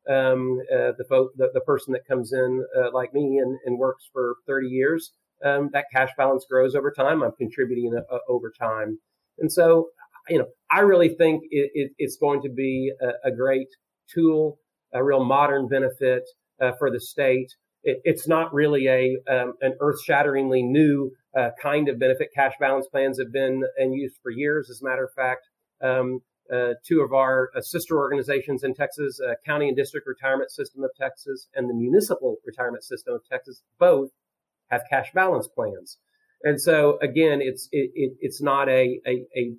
Um, 0.09 0.59
uh, 0.73 0.93
the, 0.97 1.29
the, 1.35 1.49
the 1.53 1.61
person 1.61 1.93
that 1.93 2.07
comes 2.07 2.31
in 2.31 2.65
uh, 2.77 2.91
like 2.93 3.13
me 3.13 3.39
and, 3.43 3.59
and 3.65 3.77
works 3.77 4.05
for 4.13 4.35
30 4.47 4.67
years, 4.67 5.11
um, 5.43 5.69
that 5.73 5.85
cash 5.93 6.09
balance 6.17 6.45
grows 6.49 6.75
over 6.75 6.91
time. 6.91 7.23
I'm 7.23 7.31
contributing 7.37 7.97
uh, 7.97 8.17
over 8.27 8.51
time. 8.59 8.99
And 9.37 9.51
so 9.51 9.89
you 10.29 10.37
know, 10.37 10.47
I 10.71 10.81
really 10.81 11.09
think 11.09 11.43
it, 11.49 11.71
it, 11.73 11.91
it's 11.97 12.17
going 12.17 12.41
to 12.43 12.49
be 12.49 12.91
a, 13.01 13.29
a, 13.29 13.31
great 13.31 13.67
tool, 14.13 14.59
a 14.93 15.03
real 15.03 15.23
modern 15.23 15.67
benefit 15.67 16.23
uh, 16.61 16.71
for 16.77 16.91
the 16.91 16.99
state. 16.99 17.51
It, 17.83 17.99
it's 18.03 18.27
not 18.27 18.53
really 18.53 18.87
a 18.87 19.17
um, 19.31 19.53
an 19.61 19.75
earth-shatteringly 19.79 20.63
new 20.63 21.11
uh, 21.37 21.49
kind 21.61 21.89
of 21.89 21.99
benefit. 21.99 22.29
Cash 22.35 22.53
balance 22.59 22.87
plans 22.87 23.19
have 23.19 23.31
been 23.31 23.63
in 23.77 23.93
use 23.93 24.13
for 24.21 24.31
years. 24.31 24.69
As 24.69 24.81
a 24.81 24.85
matter 24.85 25.03
of 25.03 25.13
fact, 25.13 25.47
um, 25.81 26.19
uh, 26.53 26.73
two 26.85 27.01
of 27.01 27.13
our 27.13 27.49
uh, 27.55 27.61
sister 27.61 27.97
organizations 27.97 28.63
in 28.63 28.73
Texas, 28.73 29.19
uh, 29.19 29.33
County 29.45 29.67
and 29.67 29.77
District 29.77 30.05
Retirement 30.07 30.51
System 30.51 30.83
of 30.83 30.89
Texas 30.99 31.47
and 31.55 31.69
the 31.69 31.73
Municipal 31.73 32.37
Retirement 32.45 32.83
System 32.83 33.13
of 33.13 33.21
Texas, 33.29 33.61
both 33.79 34.09
have 34.69 34.81
cash 34.89 35.07
balance 35.13 35.47
plans. 35.47 35.97
And 36.43 36.59
so 36.61 36.97
again, 37.01 37.41
it's 37.41 37.67
it, 37.71 37.91
it, 37.95 38.13
it's 38.19 38.41
not 38.41 38.69
a, 38.69 38.99
a, 39.05 39.25
a 39.35 39.53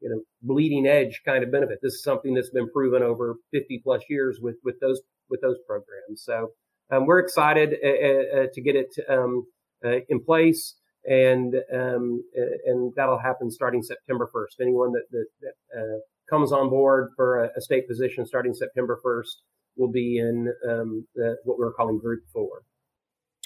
you 0.00 0.10
know 0.10 0.20
bleeding 0.42 0.86
edge 0.86 1.22
kind 1.24 1.44
of 1.44 1.52
benefit. 1.52 1.78
This 1.82 1.94
is 1.94 2.02
something 2.02 2.34
that's 2.34 2.50
been 2.50 2.70
proven 2.70 3.02
over 3.02 3.36
50 3.52 3.80
plus 3.84 4.02
years 4.08 4.38
with 4.40 4.56
with 4.64 4.76
those 4.80 5.00
with 5.28 5.40
those 5.40 5.56
programs. 5.66 6.22
So 6.22 6.50
um, 6.90 7.06
we're 7.06 7.18
excited 7.18 7.74
uh, 7.82 7.88
uh, 7.88 8.42
uh 8.42 8.46
to 8.52 8.60
get 8.62 8.76
it 8.76 8.94
um, 9.08 9.46
uh, 9.84 10.00
in 10.08 10.22
place, 10.24 10.76
and 11.04 11.54
um, 11.74 12.22
and 12.66 12.92
that'll 12.96 13.18
happen 13.18 13.50
starting 13.50 13.82
September 13.82 14.28
1st. 14.34 14.62
Anyone 14.62 14.92
that 14.92 15.04
that, 15.10 15.26
that 15.42 15.78
uh, 15.78 15.98
comes 16.30 16.52
on 16.52 16.70
board 16.70 17.10
for 17.16 17.44
a, 17.44 17.50
a, 17.56 17.60
state 17.60 17.86
position 17.86 18.24
starting 18.24 18.54
September 18.54 18.98
1st 19.04 19.42
will 19.76 19.90
be 19.90 20.18
in 20.18 20.50
um, 20.68 21.06
the, 21.14 21.36
what 21.44 21.58
we're 21.58 21.72
calling 21.72 21.98
Group 21.98 22.22
Four. 22.32 22.62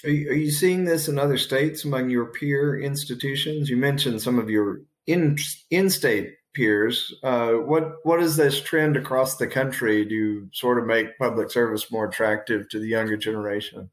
Are 0.03 0.09
you, 0.09 0.29
are 0.29 0.35
you 0.35 0.51
seeing 0.51 0.85
this 0.85 1.07
in 1.07 1.19
other 1.19 1.37
states 1.37 1.83
among 1.83 2.09
your 2.09 2.25
peer 2.25 2.79
institutions? 2.79 3.69
You 3.69 3.77
mentioned 3.77 4.21
some 4.21 4.39
of 4.39 4.49
your 4.49 4.81
in 5.07 5.37
in-state 5.69 6.35
peers. 6.53 7.13
Uh, 7.23 7.53
what 7.53 7.95
what 8.03 8.21
is 8.21 8.35
this 8.35 8.61
trend 8.61 8.97
across 8.97 9.37
the 9.37 9.47
country 9.47 10.07
to 10.07 10.47
sort 10.53 10.79
of 10.79 10.85
make 10.85 11.17
public 11.17 11.51
service 11.51 11.91
more 11.91 12.07
attractive 12.07 12.69
to 12.69 12.79
the 12.79 12.87
younger 12.87 13.17
generation? 13.17 13.89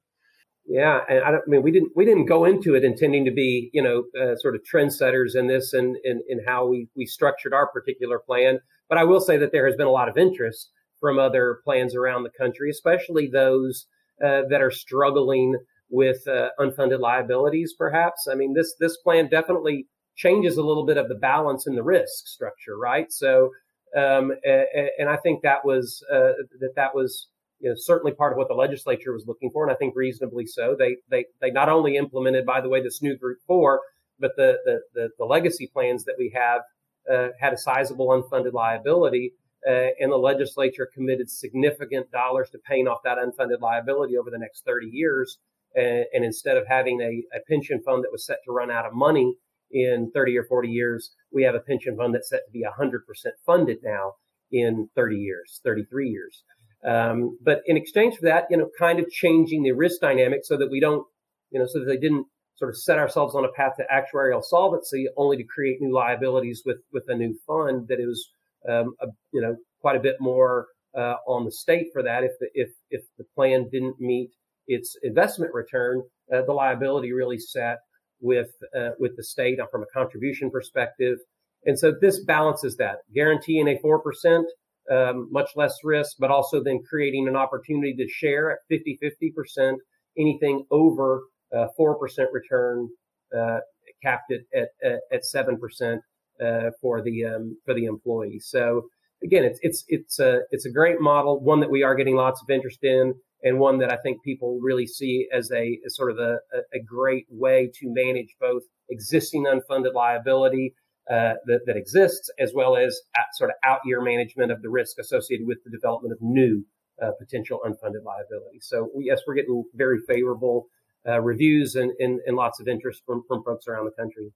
Yeah, 0.66 1.00
and 1.08 1.20
I, 1.20 1.30
I 1.30 1.38
mean 1.46 1.62
we 1.62 1.70
didn't 1.70 1.92
we 1.96 2.04
didn't 2.04 2.26
go 2.26 2.44
into 2.44 2.74
it 2.74 2.84
intending 2.84 3.24
to 3.24 3.30
be 3.30 3.70
you 3.72 3.82
know 3.82 4.04
uh, 4.20 4.36
sort 4.36 4.54
of 4.54 4.62
trendsetters 4.62 5.34
in 5.34 5.46
this 5.46 5.72
and 5.72 5.96
in, 6.04 6.22
in, 6.28 6.38
in 6.38 6.44
how 6.46 6.66
we 6.66 6.88
we 6.96 7.06
structured 7.06 7.54
our 7.54 7.66
particular 7.66 8.18
plan. 8.18 8.60
But 8.88 8.98
I 8.98 9.04
will 9.04 9.20
say 9.20 9.36
that 9.38 9.52
there 9.52 9.66
has 9.66 9.76
been 9.76 9.86
a 9.86 9.92
lot 9.92 10.08
of 10.08 10.16
interest 10.16 10.70
from 11.00 11.18
other 11.18 11.60
plans 11.64 11.94
around 11.94 12.22
the 12.22 12.30
country, 12.30 12.70
especially 12.70 13.28
those 13.28 13.86
uh, 14.24 14.42
that 14.50 14.62
are 14.62 14.70
struggling 14.70 15.56
with 15.88 16.26
uh, 16.26 16.50
unfunded 16.58 17.00
liabilities, 17.00 17.74
perhaps. 17.76 18.26
I 18.30 18.34
mean, 18.34 18.54
this 18.54 18.74
this 18.80 18.96
plan 18.98 19.28
definitely 19.28 19.86
changes 20.16 20.56
a 20.56 20.62
little 20.62 20.86
bit 20.86 20.96
of 20.96 21.08
the 21.08 21.14
balance 21.14 21.66
in 21.66 21.74
the 21.74 21.82
risk 21.82 22.26
structure, 22.26 22.76
right? 22.76 23.12
So, 23.12 23.50
um, 23.96 24.32
and 24.44 25.08
I 25.08 25.16
think 25.16 25.42
that 25.42 25.64
was 25.64 26.04
uh, 26.12 26.32
that 26.60 26.72
that 26.76 26.94
was 26.94 27.28
you 27.60 27.70
know, 27.70 27.74
certainly 27.76 28.12
part 28.12 28.32
of 28.32 28.38
what 28.38 28.48
the 28.48 28.54
legislature 28.54 29.12
was 29.12 29.24
looking 29.26 29.50
for, 29.50 29.64
and 29.64 29.72
I 29.72 29.76
think 29.76 29.94
reasonably 29.96 30.46
so. 30.46 30.76
They 30.78 30.96
they 31.10 31.26
they 31.40 31.50
not 31.50 31.68
only 31.68 31.96
implemented, 31.96 32.44
by 32.44 32.60
the 32.60 32.68
way, 32.68 32.82
this 32.82 33.02
new 33.02 33.16
Group 33.16 33.38
Four, 33.46 33.80
but 34.18 34.32
the 34.36 34.58
the 34.64 34.80
the, 34.94 35.08
the 35.18 35.24
legacy 35.24 35.70
plans 35.72 36.04
that 36.04 36.16
we 36.18 36.32
have 36.34 36.62
uh, 37.10 37.28
had 37.40 37.52
a 37.52 37.58
sizable 37.58 38.08
unfunded 38.08 38.52
liability. 38.52 39.32
Uh, 39.66 39.88
and 39.98 40.12
the 40.12 40.16
legislature 40.16 40.88
committed 40.94 41.28
significant 41.28 42.08
dollars 42.12 42.48
to 42.50 42.58
paying 42.58 42.86
off 42.86 42.98
that 43.02 43.18
unfunded 43.18 43.60
liability 43.60 44.16
over 44.16 44.30
the 44.30 44.38
next 44.38 44.64
30 44.64 44.86
years. 44.86 45.38
And, 45.76 46.06
and 46.12 46.24
instead 46.24 46.56
of 46.56 46.64
having 46.66 47.00
a, 47.00 47.36
a, 47.36 47.40
pension 47.48 47.80
fund 47.84 48.02
that 48.02 48.10
was 48.10 48.26
set 48.26 48.38
to 48.46 48.52
run 48.52 48.70
out 48.70 48.86
of 48.86 48.94
money 48.94 49.34
in 49.70 50.10
30 50.14 50.38
or 50.38 50.44
40 50.44 50.68
years, 50.68 51.10
we 51.32 51.42
have 51.42 51.54
a 51.54 51.60
pension 51.60 51.96
fund 51.96 52.14
that's 52.14 52.30
set 52.30 52.40
to 52.46 52.52
be 52.52 52.64
100% 52.64 53.00
funded 53.44 53.78
now 53.84 54.14
in 54.50 54.88
30 54.94 55.16
years, 55.16 55.60
33 55.64 56.08
years. 56.08 56.42
Um, 56.84 57.38
but 57.42 57.62
in 57.66 57.76
exchange 57.76 58.16
for 58.16 58.24
that, 58.26 58.46
you 58.48 58.56
know, 58.56 58.68
kind 58.78 58.98
of 58.98 59.10
changing 59.10 59.62
the 59.62 59.72
risk 59.72 60.00
dynamic 60.00 60.40
so 60.44 60.56
that 60.56 60.70
we 60.70 60.80
don't, 60.80 61.04
you 61.50 61.58
know, 61.58 61.66
so 61.66 61.80
that 61.80 61.86
they 61.86 61.96
didn't 61.96 62.26
sort 62.54 62.70
of 62.70 62.76
set 62.76 62.98
ourselves 62.98 63.34
on 63.34 63.44
a 63.44 63.52
path 63.52 63.72
to 63.76 63.84
actuarial 63.92 64.42
solvency 64.42 65.08
only 65.16 65.36
to 65.36 65.44
create 65.44 65.80
new 65.80 65.94
liabilities 65.94 66.62
with, 66.64 66.78
with 66.92 67.04
a 67.08 67.14
new 67.14 67.36
fund 67.46 67.88
that 67.88 68.00
is, 68.00 68.30
um, 68.68 68.94
a, 69.02 69.08
you 69.32 69.40
know, 69.40 69.56
quite 69.80 69.96
a 69.96 70.00
bit 70.00 70.16
more 70.20 70.68
uh, 70.96 71.16
on 71.26 71.44
the 71.44 71.52
state 71.52 71.88
for 71.92 72.02
that 72.02 72.24
if 72.24 72.32
the, 72.40 72.48
if, 72.54 72.70
if 72.90 73.02
the 73.18 73.24
plan 73.34 73.68
didn't 73.70 74.00
meet 74.00 74.30
its 74.66 74.96
investment 75.02 75.52
return, 75.54 76.02
uh, 76.32 76.42
the 76.42 76.52
liability 76.52 77.12
really 77.12 77.38
sat 77.38 77.78
with 78.20 78.48
uh, 78.76 78.90
with 78.98 79.16
the 79.16 79.24
state 79.24 79.58
from 79.70 79.82
a 79.82 79.86
contribution 79.92 80.50
perspective. 80.50 81.18
And 81.64 81.78
so 81.78 81.92
this 82.00 82.24
balances 82.24 82.76
that, 82.76 82.98
guaranteeing 83.14 83.68
a 83.68 83.78
four 83.78 84.00
percent, 84.00 84.46
um, 84.90 85.28
much 85.30 85.50
less 85.56 85.74
risk, 85.84 86.16
but 86.18 86.30
also 86.30 86.62
then 86.62 86.80
creating 86.88 87.28
an 87.28 87.36
opportunity 87.36 87.94
to 87.94 88.08
share 88.08 88.50
at 88.52 88.58
50 88.68 88.98
50 89.00 89.32
percent 89.32 89.78
anything 90.18 90.64
over 90.70 91.24
uh, 91.56 91.66
four 91.76 91.98
percent 91.98 92.28
return, 92.32 92.88
uh, 93.36 93.58
capped 94.02 94.32
at 94.32 94.68
at 95.12 95.24
seven 95.24 95.58
percent 95.58 96.00
uh, 96.40 96.70
for 96.80 97.02
the 97.02 97.24
um, 97.24 97.56
for 97.64 97.74
the 97.74 97.84
employee. 97.84 98.40
So 98.40 98.86
again, 99.22 99.44
it's 99.44 99.58
it's 99.62 99.84
it's 99.88 100.18
a 100.18 100.40
it's 100.50 100.66
a 100.66 100.70
great 100.70 101.00
model, 101.00 101.40
one 101.40 101.60
that 101.60 101.70
we 101.70 101.82
are 101.82 101.94
getting 101.94 102.16
lots 102.16 102.42
of 102.42 102.50
interest 102.50 102.78
in 102.82 103.14
and 103.46 103.60
one 103.60 103.78
that 103.78 103.92
I 103.92 103.96
think 103.96 104.24
people 104.24 104.58
really 104.60 104.86
see 104.88 105.28
as 105.32 105.52
a 105.52 105.78
as 105.86 105.94
sort 105.94 106.10
of 106.10 106.18
a, 106.18 106.38
a 106.74 106.80
great 106.84 107.26
way 107.30 107.70
to 107.76 107.82
manage 107.84 108.34
both 108.40 108.62
existing 108.90 109.44
unfunded 109.44 109.94
liability 109.94 110.74
uh, 111.08 111.34
that, 111.46 111.60
that 111.66 111.76
exists, 111.76 112.28
as 112.40 112.50
well 112.52 112.76
as 112.76 113.00
sort 113.34 113.50
of 113.50 113.56
out 113.64 113.78
year 113.84 114.02
management 114.02 114.50
of 114.50 114.60
the 114.62 114.68
risk 114.68 114.98
associated 114.98 115.46
with 115.46 115.58
the 115.64 115.70
development 115.70 116.12
of 116.12 116.18
new 116.20 116.66
uh, 117.00 117.12
potential 117.20 117.60
unfunded 117.64 118.04
liability. 118.04 118.58
So 118.60 118.90
yes, 118.98 119.20
we're 119.24 119.36
getting 119.36 119.62
very 119.74 120.00
favorable 120.08 120.66
uh, 121.08 121.20
reviews 121.20 121.76
and, 121.76 121.92
and, 122.00 122.18
and, 122.26 122.36
lots 122.36 122.58
of 122.58 122.66
interest 122.66 123.02
from, 123.06 123.22
from 123.28 123.44
folks 123.44 123.68
around 123.68 123.84
the 123.84 123.92
country. 123.92 124.32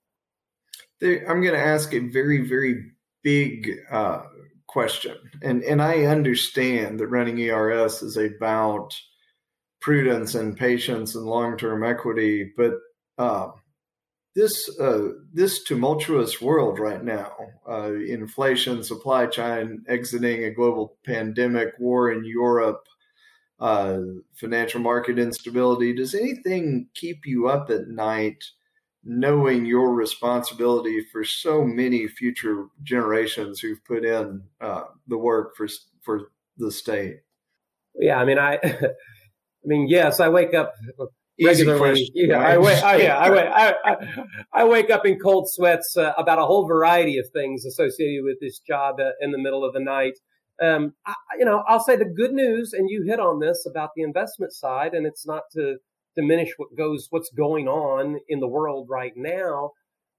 I'm 1.03 1.43
going 1.43 1.55
to 1.55 1.59
ask 1.59 1.93
a 1.93 1.99
very, 1.99 2.47
very 2.47 2.93
big 3.25 3.71
uh, 3.91 4.23
question. 4.71 5.17
And 5.43 5.63
and 5.65 5.83
I 5.83 6.05
understand 6.05 7.01
that 7.01 7.09
running 7.09 7.41
ERS 7.41 8.03
is 8.03 8.17
about 8.17 8.95
prudence 9.81 10.35
and 10.35 10.57
patience 10.57 11.15
and 11.17 11.27
long 11.27 11.57
term 11.57 11.83
equity, 11.83 12.53
but 12.57 12.75
uh, 13.19 13.49
this 14.37 14.79
uh, 14.79 15.09
this 15.33 15.65
tumultuous 15.65 16.41
world 16.41 16.79
right 16.79 17.03
now, 17.03 17.33
uh, 17.69 17.95
inflation, 17.95 18.85
supply 18.85 19.27
chain 19.27 19.83
exiting 19.89 20.45
a 20.45 20.55
global 20.55 20.97
pandemic, 21.05 21.75
war 21.81 22.13
in 22.13 22.25
Europe, 22.25 22.87
uh, 23.59 23.99
financial 24.35 24.81
market 24.81 25.19
instability. 25.19 25.93
Does 25.93 26.15
anything 26.15 26.87
keep 26.95 27.27
you 27.27 27.49
up 27.49 27.71
at 27.71 27.89
night? 27.89 28.45
Knowing 29.05 29.65
your 29.65 29.95
responsibility 29.95 31.05
for 31.13 31.25
so 31.25 31.65
many 31.65 32.07
future 32.07 32.67
generations 32.83 33.61
who've 33.61 33.85
put 33.85 34.05
in 34.05 34.43
uh, 34.61 34.83
the 35.09 35.19
work 35.19 35.57
for 35.57 35.69
for 36.03 36.31
the 36.57 36.71
state. 36.71 37.21
Yeah, 37.95 38.17
I 38.17 38.25
mean, 38.25 38.39
I, 38.39 38.59
I 38.65 39.65
mean, 39.65 39.89
yes, 39.89 40.21
I 40.21 40.29
wake 40.29 40.55
up 40.55 40.75
regularly. 41.43 42.11
Yeah, 42.15 42.39
I 42.39 42.59
wake. 42.59 42.81
Oh, 42.83 42.97
yeah, 42.97 43.19
I 43.19 43.31
wake. 43.31 43.47
I, 43.55 43.75
I, 43.85 43.97
I, 44.53 44.65
wake 44.65 44.91
up 44.91 45.07
in 45.07 45.19
cold 45.19 45.49
sweats 45.51 45.97
uh, 45.97 46.13
about 46.17 46.39
a 46.39 46.45
whole 46.45 46.67
variety 46.67 47.19
of 47.19 47.27
things 47.33 47.65
associated 47.65 48.25
with 48.25 48.39
this 48.41 48.59
job 48.59 49.01
uh, 49.01 49.11
in 49.21 49.33
the 49.33 49.39
middle 49.39 49.65
of 49.65 49.73
the 49.73 49.81
night. 49.81 50.15
Um, 50.63 50.93
I, 51.07 51.15
you 51.39 51.45
know, 51.45 51.65
I'll 51.67 51.81
say 51.81 51.97
the 51.97 52.05
good 52.05 52.33
news, 52.33 52.73
and 52.73 52.89
you 52.91 53.05
hit 53.07 53.19
on 53.19 53.41
this 53.41 53.67
about 53.69 53.91
the 53.97 54.03
investment 54.03 54.53
side, 54.53 54.93
and 54.95 55.07
it's 55.07 55.27
not 55.27 55.45
to 55.55 55.77
diminish 56.21 56.53
what 56.57 56.77
goes 56.77 57.07
what's 57.11 57.31
going 57.31 57.69
on 57.69 58.19
in 58.29 58.41
the 58.41 58.49
world 58.49 58.89
right 58.89 59.13
now. 59.17 59.71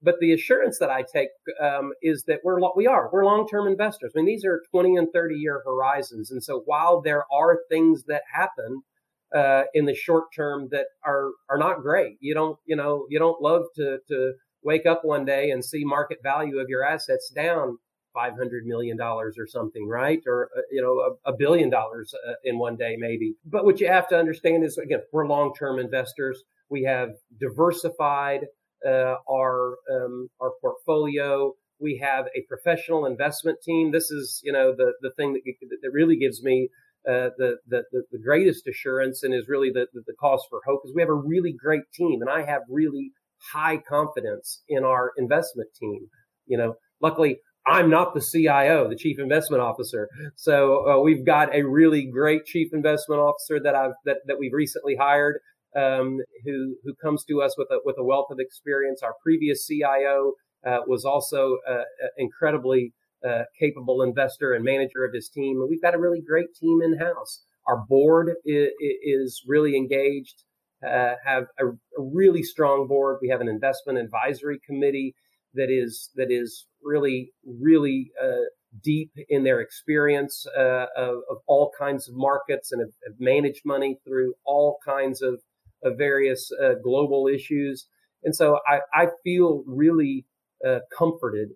But 0.04 0.16
the 0.20 0.32
assurance 0.32 0.78
that 0.80 0.90
I 0.90 1.02
take 1.02 1.28
um, 1.60 1.92
is 2.02 2.24
that 2.26 2.40
we're 2.42 2.58
we 2.74 2.86
are 2.86 3.08
we're 3.12 3.24
long 3.24 3.46
term 3.48 3.68
investors. 3.68 4.12
I 4.14 4.18
mean, 4.18 4.26
these 4.26 4.44
are 4.44 4.62
twenty 4.70 4.96
and 4.96 5.08
thirty 5.12 5.36
year 5.36 5.62
horizons, 5.64 6.30
and 6.30 6.42
so 6.42 6.62
while 6.64 7.00
there 7.00 7.24
are 7.32 7.60
things 7.70 8.04
that 8.08 8.22
happen 8.32 8.82
uh, 9.34 9.64
in 9.74 9.86
the 9.86 9.94
short 9.94 10.24
term 10.34 10.68
that 10.72 10.86
are 11.04 11.30
are 11.48 11.58
not 11.58 11.82
great, 11.82 12.16
you 12.20 12.34
don't 12.34 12.58
you 12.66 12.74
know 12.74 13.06
you 13.08 13.18
don't 13.18 13.40
love 13.40 13.62
to 13.76 13.98
to 14.08 14.32
wake 14.64 14.86
up 14.86 15.02
one 15.04 15.24
day 15.24 15.50
and 15.50 15.64
see 15.64 15.84
market 15.84 16.18
value 16.22 16.58
of 16.58 16.68
your 16.68 16.84
assets 16.84 17.30
down 17.34 17.78
500 18.14 18.64
million 18.66 18.96
dollars 18.96 19.36
or 19.38 19.46
something 19.46 19.88
right? 19.88 20.20
Or 20.26 20.48
uh, 20.56 20.60
you 20.70 20.82
know 20.82 21.16
a, 21.26 21.32
a 21.32 21.36
billion 21.36 21.70
dollars 21.70 22.14
uh, 22.28 22.34
in 22.44 22.58
one 22.58 22.76
day 22.76 22.96
maybe. 22.98 23.34
But 23.44 23.64
what 23.64 23.80
you 23.80 23.88
have 23.88 24.08
to 24.08 24.18
understand 24.18 24.64
is 24.64 24.78
again 24.78 25.00
we're 25.12 25.26
long-term 25.26 25.78
investors. 25.78 26.42
We 26.68 26.82
have 26.84 27.10
diversified 27.40 28.46
uh, 28.86 29.16
our 29.30 29.76
um, 29.90 30.28
our 30.40 30.52
portfolio. 30.60 31.52
We 31.80 31.98
have 31.98 32.26
a 32.36 32.42
professional 32.48 33.06
investment 33.06 33.58
team. 33.62 33.90
This 33.92 34.10
is 34.10 34.40
you 34.44 34.52
know 34.52 34.74
the 34.76 34.92
the 35.02 35.10
thing 35.16 35.32
that, 35.34 35.42
that 35.82 35.90
really 35.92 36.16
gives 36.16 36.42
me 36.42 36.68
uh, 37.08 37.30
the, 37.36 37.56
the, 37.66 37.82
the 38.12 38.18
greatest 38.18 38.68
assurance 38.68 39.24
and 39.24 39.34
is 39.34 39.48
really 39.48 39.70
the, 39.70 39.88
the, 39.92 40.02
the 40.06 40.14
cause 40.20 40.46
for 40.48 40.60
hope 40.64 40.82
is 40.84 40.92
we 40.94 41.02
have 41.02 41.08
a 41.08 41.14
really 41.14 41.52
great 41.52 41.82
team 41.92 42.20
and 42.20 42.30
I 42.30 42.44
have 42.44 42.62
really 42.68 43.10
high 43.52 43.78
confidence 43.78 44.62
in 44.68 44.84
our 44.84 45.12
investment 45.16 45.70
team. 45.74 46.06
You 46.46 46.58
know, 46.58 46.74
luckily 47.00 47.38
I'm 47.66 47.90
not 47.90 48.14
the 48.14 48.20
CIO, 48.20 48.88
the 48.88 48.96
chief 48.96 49.18
investment 49.18 49.62
officer. 49.62 50.08
So 50.34 50.88
uh, 50.88 51.00
we've 51.00 51.24
got 51.24 51.54
a 51.54 51.62
really 51.62 52.04
great 52.06 52.44
chief 52.44 52.72
investment 52.72 53.20
officer 53.20 53.60
that 53.60 53.74
I've 53.74 53.92
that, 54.04 54.18
that 54.26 54.38
we've 54.38 54.52
recently 54.52 54.96
hired, 54.96 55.40
um, 55.76 56.18
who 56.44 56.76
who 56.84 56.94
comes 56.94 57.24
to 57.26 57.40
us 57.40 57.56
with 57.56 57.68
a 57.70 57.78
with 57.84 57.96
a 57.98 58.04
wealth 58.04 58.28
of 58.30 58.38
experience. 58.40 59.02
Our 59.02 59.14
previous 59.22 59.66
CIO 59.66 60.32
uh, 60.66 60.78
was 60.86 61.04
also 61.04 61.58
uh, 61.68 61.82
incredibly 62.18 62.92
uh, 63.26 63.42
capable 63.58 64.02
investor 64.02 64.52
and 64.52 64.64
manager 64.64 65.04
of 65.04 65.14
his 65.14 65.28
team, 65.28 65.60
and 65.60 65.68
we've 65.68 65.82
got 65.82 65.94
a 65.94 65.98
really 65.98 66.20
great 66.20 66.54
team 66.58 66.80
in 66.82 66.98
house. 66.98 67.44
Our 67.68 67.84
board 67.88 68.34
is, 68.44 68.70
is 69.04 69.42
really 69.46 69.76
engaged. 69.76 70.42
Uh, 70.84 71.14
have 71.24 71.44
a, 71.60 71.66
a 71.66 72.02
really 72.12 72.42
strong 72.42 72.88
board. 72.88 73.18
We 73.22 73.28
have 73.28 73.40
an 73.40 73.48
investment 73.48 74.00
advisory 74.00 74.58
committee 74.66 75.14
that 75.54 75.70
is 75.70 76.10
that 76.16 76.30
is 76.30 76.66
really 76.82 77.32
really 77.44 78.10
uh, 78.22 78.46
deep 78.80 79.12
in 79.28 79.44
their 79.44 79.60
experience 79.60 80.46
uh, 80.56 80.86
of, 80.96 81.16
of, 81.30 81.38
all 81.46 81.70
kinds 81.78 82.08
of 82.08 82.14
markets 82.16 82.72
and 82.72 82.80
have, 82.80 82.92
have, 83.06 83.20
managed 83.20 83.60
money 83.64 83.98
through 84.04 84.32
all 84.46 84.78
kinds 84.84 85.20
of, 85.20 85.40
of 85.84 85.98
various 85.98 86.50
uh, 86.62 86.74
global 86.82 87.28
issues. 87.28 87.86
And 88.24 88.34
so 88.34 88.60
I, 88.66 88.80
I 88.94 89.08
feel 89.22 89.62
really 89.66 90.24
uh, 90.66 90.78
comforted 90.96 91.50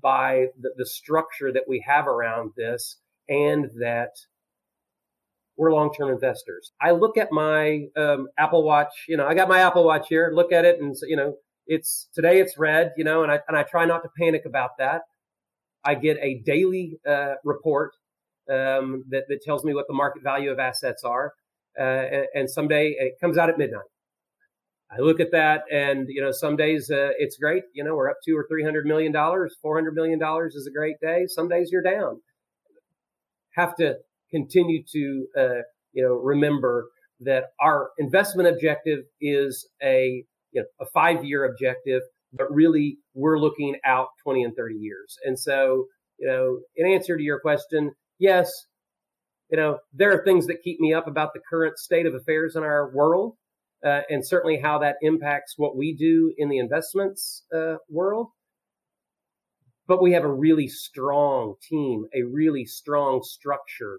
by 0.00 0.46
the, 0.60 0.70
the 0.76 0.86
structure 0.86 1.52
that 1.52 1.64
we 1.66 1.84
have 1.86 2.06
around 2.06 2.52
this 2.56 2.98
and 3.28 3.66
that 3.80 4.10
we're 5.56 5.72
long-term 5.72 6.10
investors. 6.10 6.72
I 6.80 6.92
look 6.92 7.18
at 7.18 7.32
my 7.32 7.86
um, 7.96 8.28
Apple 8.38 8.62
Watch, 8.62 9.06
you 9.08 9.16
know, 9.16 9.26
I 9.26 9.34
got 9.34 9.48
my 9.48 9.60
Apple 9.60 9.84
Watch 9.84 10.06
here, 10.08 10.30
look 10.32 10.52
at 10.52 10.64
it 10.64 10.80
and, 10.80 10.94
you 11.02 11.16
know, 11.16 11.34
it's 11.70 12.08
today 12.12 12.40
it's 12.40 12.58
red, 12.58 12.92
you 12.96 13.04
know, 13.04 13.22
and 13.22 13.30
I 13.30 13.38
and 13.46 13.56
I 13.56 13.62
try 13.62 13.86
not 13.86 14.02
to 14.02 14.08
panic 14.18 14.42
about 14.44 14.70
that. 14.78 15.02
I 15.84 15.94
get 15.94 16.18
a 16.20 16.42
daily 16.44 16.98
uh, 17.08 17.34
report 17.44 17.92
um, 18.50 19.04
that 19.10 19.24
that 19.28 19.40
tells 19.42 19.64
me 19.64 19.72
what 19.72 19.86
the 19.86 19.94
market 19.94 20.22
value 20.22 20.50
of 20.50 20.58
assets 20.58 21.04
are, 21.04 21.32
uh, 21.78 21.82
and, 21.82 22.26
and 22.34 22.50
someday 22.50 22.96
it 22.98 23.14
comes 23.20 23.38
out 23.38 23.48
at 23.48 23.56
midnight. 23.56 23.88
I 24.90 24.98
look 24.98 25.20
at 25.20 25.30
that, 25.30 25.62
and 25.70 26.08
you 26.08 26.20
know, 26.20 26.32
some 26.32 26.56
days 26.56 26.90
uh, 26.90 27.10
it's 27.18 27.38
great. 27.38 27.62
You 27.72 27.84
know, 27.84 27.94
we're 27.94 28.10
up 28.10 28.16
two 28.26 28.36
or 28.36 28.44
three 28.50 28.64
hundred 28.64 28.84
million 28.84 29.12
dollars. 29.12 29.54
Four 29.62 29.76
hundred 29.76 29.94
million 29.94 30.18
dollars 30.18 30.56
is 30.56 30.66
a 30.66 30.76
great 30.76 30.96
day. 31.00 31.26
Some 31.28 31.48
days 31.48 31.70
you're 31.70 31.82
down. 31.82 32.20
Have 33.54 33.76
to 33.76 33.94
continue 34.32 34.82
to 34.92 35.26
uh, 35.38 35.62
you 35.92 36.02
know 36.02 36.14
remember 36.14 36.88
that 37.20 37.44
our 37.60 37.90
investment 37.98 38.48
objective 38.48 39.04
is 39.20 39.68
a 39.84 40.24
you 40.52 40.62
know, 40.62 40.66
a 40.80 40.86
five 40.86 41.24
year 41.24 41.44
objective, 41.44 42.02
but 42.32 42.52
really 42.52 42.98
we're 43.14 43.38
looking 43.38 43.76
out 43.84 44.08
20 44.22 44.44
and 44.44 44.54
30 44.56 44.76
years. 44.76 45.18
And 45.24 45.38
so, 45.38 45.86
you 46.18 46.26
know, 46.26 46.60
in 46.76 46.86
answer 46.86 47.16
to 47.16 47.22
your 47.22 47.40
question, 47.40 47.92
yes, 48.18 48.50
you 49.50 49.56
know, 49.56 49.78
there 49.92 50.12
are 50.12 50.24
things 50.24 50.46
that 50.46 50.62
keep 50.62 50.78
me 50.80 50.94
up 50.94 51.08
about 51.08 51.32
the 51.34 51.40
current 51.48 51.78
state 51.78 52.06
of 52.06 52.14
affairs 52.14 52.54
in 52.54 52.62
our 52.62 52.90
world, 52.90 53.34
uh, 53.84 54.02
and 54.08 54.24
certainly 54.24 54.58
how 54.58 54.78
that 54.78 54.96
impacts 55.02 55.54
what 55.56 55.76
we 55.76 55.94
do 55.94 56.32
in 56.38 56.48
the 56.48 56.58
investments 56.58 57.44
uh, 57.54 57.76
world. 57.88 58.28
But 59.88 60.02
we 60.02 60.12
have 60.12 60.22
a 60.22 60.32
really 60.32 60.68
strong 60.68 61.54
team, 61.68 62.06
a 62.14 62.22
really 62.22 62.64
strong 62.64 63.22
structure 63.24 63.98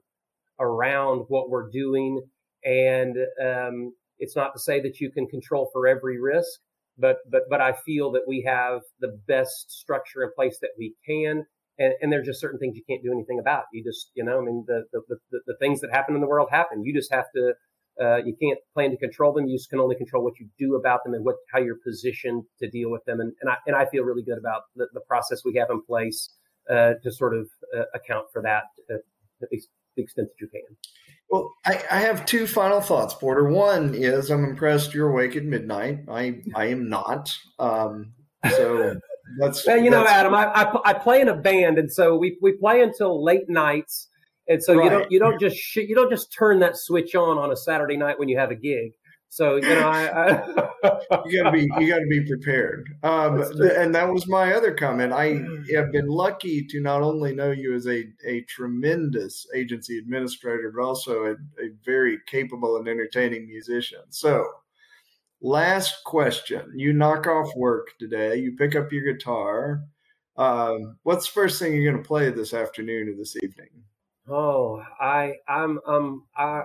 around 0.57 1.25
what 1.27 1.49
we're 1.49 1.69
doing, 1.69 2.21
and 2.63 3.17
um, 3.43 3.93
it's 4.21 4.37
not 4.41 4.53
to 4.53 4.59
say 4.59 4.79
that 4.85 5.01
you 5.01 5.11
can 5.11 5.27
control 5.27 5.69
for 5.73 5.87
every 5.87 6.17
risk, 6.33 6.59
but 6.97 7.17
but 7.29 7.43
but 7.49 7.59
I 7.59 7.73
feel 7.85 8.11
that 8.11 8.25
we 8.25 8.41
have 8.47 8.79
the 8.99 9.19
best 9.27 9.71
structure 9.81 10.23
in 10.23 10.29
place 10.39 10.57
that 10.61 10.71
we 10.79 10.93
can. 11.05 11.45
And, 11.79 11.93
and 12.01 12.11
there's 12.11 12.27
just 12.27 12.39
certain 12.39 12.59
things 12.59 12.75
you 12.75 12.83
can't 12.87 13.01
do 13.01 13.11
anything 13.11 13.39
about. 13.39 13.63
You 13.73 13.81
just, 13.83 14.11
you 14.13 14.23
know, 14.23 14.37
I 14.39 14.43
mean, 14.47 14.65
the, 14.67 14.83
the, 14.91 15.01
the, 15.31 15.39
the 15.47 15.55
things 15.59 15.81
that 15.81 15.89
happen 15.89 16.13
in 16.13 16.21
the 16.21 16.27
world 16.27 16.49
happen. 16.51 16.83
You 16.83 16.93
just 16.93 17.11
have 17.11 17.25
to, 17.35 17.53
uh, 17.99 18.17
you 18.17 18.35
can't 18.39 18.59
plan 18.75 18.91
to 18.91 18.97
control 18.97 19.33
them. 19.33 19.47
You 19.47 19.57
can 19.67 19.79
only 19.79 19.95
control 19.95 20.23
what 20.23 20.37
you 20.39 20.47
do 20.59 20.75
about 20.75 21.03
them 21.03 21.15
and 21.15 21.25
what, 21.25 21.37
how 21.51 21.59
you're 21.59 21.79
positioned 21.83 22.43
to 22.59 22.69
deal 22.69 22.91
with 22.91 23.03
them. 23.05 23.19
And, 23.19 23.33
and 23.41 23.49
I, 23.49 23.55
and 23.65 23.75
I 23.75 23.85
feel 23.85 24.03
really 24.03 24.21
good 24.21 24.37
about 24.37 24.63
the, 24.75 24.85
the 24.93 24.99
process 25.07 25.43
we 25.43 25.55
have 25.55 25.69
in 25.71 25.81
place, 25.81 26.19
uh, 26.69 26.91
to 27.01 27.11
sort 27.11 27.33
of 27.35 27.47
uh, 27.75 27.85
account 27.95 28.27
for 28.31 28.43
that, 28.43 28.65
uh, 28.91 28.97
at 29.41 29.49
least 29.51 29.69
the 29.95 30.03
extent 30.03 30.29
that 30.29 30.41
you 30.43 30.47
can. 30.47 30.61
Well, 31.29 31.53
I, 31.65 31.81
I, 31.89 31.99
have 32.01 32.25
two 32.25 32.45
final 32.45 32.81
thoughts, 32.81 33.13
Porter. 33.13 33.47
One 33.47 33.93
is 33.95 34.29
I'm 34.29 34.43
impressed 34.43 34.93
you're 34.93 35.09
awake 35.09 35.37
at 35.37 35.45
midnight. 35.45 35.99
I 36.09 36.41
I 36.55 36.65
am 36.65 36.89
not. 36.89 37.33
Um, 37.57 38.13
so 38.49 38.95
that's 39.39 39.65
well, 39.65 39.77
you 39.77 39.89
that's, 39.89 40.03
know, 40.03 40.07
Adam. 40.07 40.33
I, 40.33 40.45
I, 40.47 40.89
I 40.89 40.93
play 40.93 41.21
in 41.21 41.29
a 41.29 41.35
band, 41.35 41.77
and 41.77 41.91
so 41.91 42.17
we 42.17 42.37
we 42.41 42.51
play 42.53 42.81
until 42.81 43.23
late 43.23 43.47
nights, 43.47 44.09
and 44.49 44.61
so 44.61 44.75
right. 44.75 44.83
you 44.83 44.89
don't 44.89 45.11
you 45.11 45.19
don't 45.19 45.39
just 45.39 45.55
sh- 45.55 45.77
you 45.87 45.95
don't 45.95 46.09
just 46.09 46.33
turn 46.33 46.59
that 46.59 46.75
switch 46.75 47.15
on 47.15 47.37
on 47.37 47.49
a 47.49 47.55
Saturday 47.55 47.95
night 47.95 48.19
when 48.19 48.27
you 48.27 48.37
have 48.37 48.51
a 48.51 48.55
gig. 48.55 48.91
So 49.31 49.55
you 49.55 49.61
know, 49.61 49.87
I, 49.87 50.33
I 50.33 51.21
you 51.25 51.41
gotta 51.41 51.53
be 51.53 51.61
you 51.79 51.87
gotta 51.87 52.05
be 52.09 52.27
prepared. 52.27 52.93
Um, 53.01 53.41
and 53.41 53.95
that 53.95 54.11
was 54.11 54.27
my 54.27 54.53
other 54.53 54.73
comment. 54.73 55.13
I 55.13 55.39
have 55.73 55.89
been 55.93 56.09
lucky 56.09 56.65
to 56.65 56.81
not 56.81 57.01
only 57.01 57.33
know 57.33 57.51
you 57.51 57.73
as 57.73 57.87
a 57.87 58.09
a 58.25 58.41
tremendous 58.41 59.47
agency 59.55 59.97
administrator, 59.97 60.73
but 60.75 60.83
also 60.83 61.23
a, 61.23 61.31
a 61.63 61.69
very 61.85 62.17
capable 62.27 62.75
and 62.75 62.89
entertaining 62.89 63.47
musician. 63.47 64.01
So, 64.09 64.45
last 65.39 66.03
question: 66.03 66.73
You 66.75 66.91
knock 66.91 67.25
off 67.25 67.55
work 67.55 67.91
today. 67.99 68.35
You 68.35 68.57
pick 68.57 68.75
up 68.75 68.91
your 68.91 69.13
guitar. 69.13 69.85
Um, 70.35 70.97
what's 71.03 71.27
the 71.27 71.31
first 71.31 71.57
thing 71.57 71.73
you're 71.73 71.89
going 71.89 72.03
to 72.03 72.07
play 72.07 72.31
this 72.31 72.53
afternoon 72.53 73.07
or 73.07 73.15
this 73.15 73.37
evening? 73.41 73.69
Oh, 74.27 74.83
I 74.99 75.35
I'm 75.47 75.79
um 75.87 76.25
I 76.35 76.63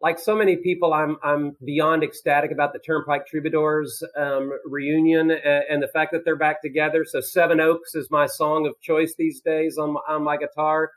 like 0.00 0.18
so 0.18 0.36
many 0.36 0.56
people, 0.56 0.94
I'm 0.94 1.16
I'm 1.22 1.56
beyond 1.64 2.04
ecstatic 2.04 2.52
about 2.52 2.72
the 2.72 2.78
Turnpike 2.78 3.26
Troubadours 3.26 4.02
um, 4.16 4.52
reunion 4.64 5.30
and, 5.30 5.64
and, 5.68 5.82
the 5.82 5.88
fact 5.88 6.12
that 6.12 6.24
they're 6.24 6.36
back 6.36 6.62
together. 6.62 7.04
So 7.04 7.20
Seven 7.20 7.60
Oaks 7.60 7.94
is 7.94 8.08
my 8.10 8.26
song 8.26 8.66
of 8.66 8.80
choice 8.80 9.14
these 9.18 9.40
days 9.40 9.76
on 9.76 9.94
my, 9.94 10.00
on 10.08 10.22
my 10.22 10.36
guitar. 10.36 10.90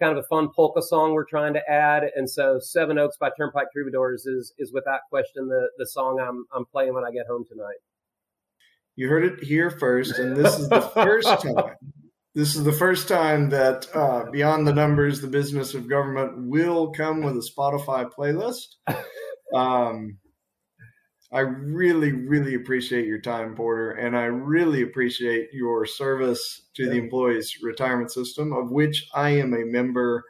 Kind 0.00 0.16
of 0.16 0.24
a 0.24 0.26
fun 0.26 0.48
polka 0.54 0.82
song 0.82 1.12
we're 1.12 1.24
trying 1.24 1.54
to 1.54 1.70
add, 1.70 2.04
and 2.16 2.28
so 2.28 2.58
Seven 2.58 2.98
Oaks 2.98 3.16
by 3.18 3.30
Turnpike 3.36 3.72
Troubadours 3.72 4.26
is 4.26 4.52
is 4.58 4.72
without 4.72 5.00
question 5.10 5.48
the 5.48 5.68
the 5.78 5.86
song 5.86 6.18
I'm 6.20 6.46
I'm 6.54 6.64
playing 6.64 6.94
when 6.94 7.04
I 7.04 7.10
get 7.10 7.26
home 7.26 7.44
tonight. 7.46 7.78
You 8.94 9.08
heard 9.08 9.24
it 9.24 9.44
here 9.44 9.70
first, 9.70 10.18
and 10.18 10.34
this 10.34 10.58
is 10.58 10.68
the 10.70 10.80
first 10.94 11.28
time 11.42 11.76
this 12.36 12.54
is 12.54 12.64
the 12.64 12.72
first 12.72 13.08
time 13.08 13.48
that 13.48 13.88
uh, 13.94 14.30
Beyond 14.30 14.66
the 14.66 14.74
Numbers, 14.74 15.22
the 15.22 15.26
business 15.26 15.72
of 15.72 15.88
government, 15.88 16.46
will 16.46 16.92
come 16.92 17.22
with 17.22 17.34
a 17.34 17.50
Spotify 17.50 18.08
playlist. 18.12 18.76
Um, 19.54 20.18
I 21.32 21.40
really, 21.40 22.12
really 22.12 22.54
appreciate 22.54 23.06
your 23.06 23.20
time, 23.20 23.54
Porter, 23.54 23.92
and 23.92 24.16
I 24.16 24.24
really 24.24 24.82
appreciate 24.82 25.50
your 25.52 25.86
service 25.86 26.68
to 26.74 26.90
the 26.90 26.96
employees 26.96 27.58
retirement 27.62 28.10
system, 28.10 28.52
of 28.52 28.72
which 28.72 29.08
I 29.14 29.30
am 29.30 29.54
a 29.54 29.64
member. 29.64 30.24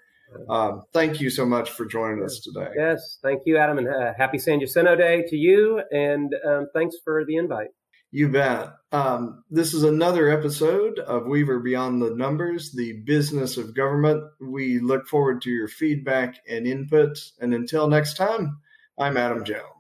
Um, 0.51 0.83
thank 0.93 1.19
you 1.19 1.31
so 1.31 1.47
much 1.47 1.71
for 1.71 1.87
joining 1.87 2.23
us 2.23 2.41
today. 2.41 2.69
Yes, 2.77 3.19
thank 3.23 3.43
you, 3.47 3.57
Adam, 3.57 3.79
and 3.79 3.89
uh, 3.89 4.13
happy 4.19 4.39
San 4.39 4.61
Jacinto 4.61 4.97
Day 4.97 5.25
to 5.29 5.37
you, 5.37 5.83
and 5.91 6.35
um, 6.47 6.67
thanks 6.75 6.97
for 7.03 7.25
the 7.25 7.37
invite. 7.37 7.71
You 8.17 8.31
bet. 8.31 8.71
Um, 8.93 9.45
this 9.51 9.75
is 9.75 9.83
another 9.83 10.31
episode 10.31 10.99
of 11.01 11.27
Weaver 11.27 11.59
Beyond 11.59 12.01
the 12.01 12.15
Numbers, 12.15 12.73
the 12.73 12.95
business 13.05 13.59
of 13.59 13.75
government. 13.75 14.25
We 14.41 14.79
look 14.79 15.07
forward 15.07 15.43
to 15.43 15.51
your 15.51 15.69
feedback 15.69 16.37
and 16.49 16.67
input. 16.67 17.19
And 17.43 17.53
until 17.53 17.89
next 17.89 18.15
time, 18.15 18.57
I'm 18.99 19.19
Adam 19.19 19.45
Jones. 19.45 19.76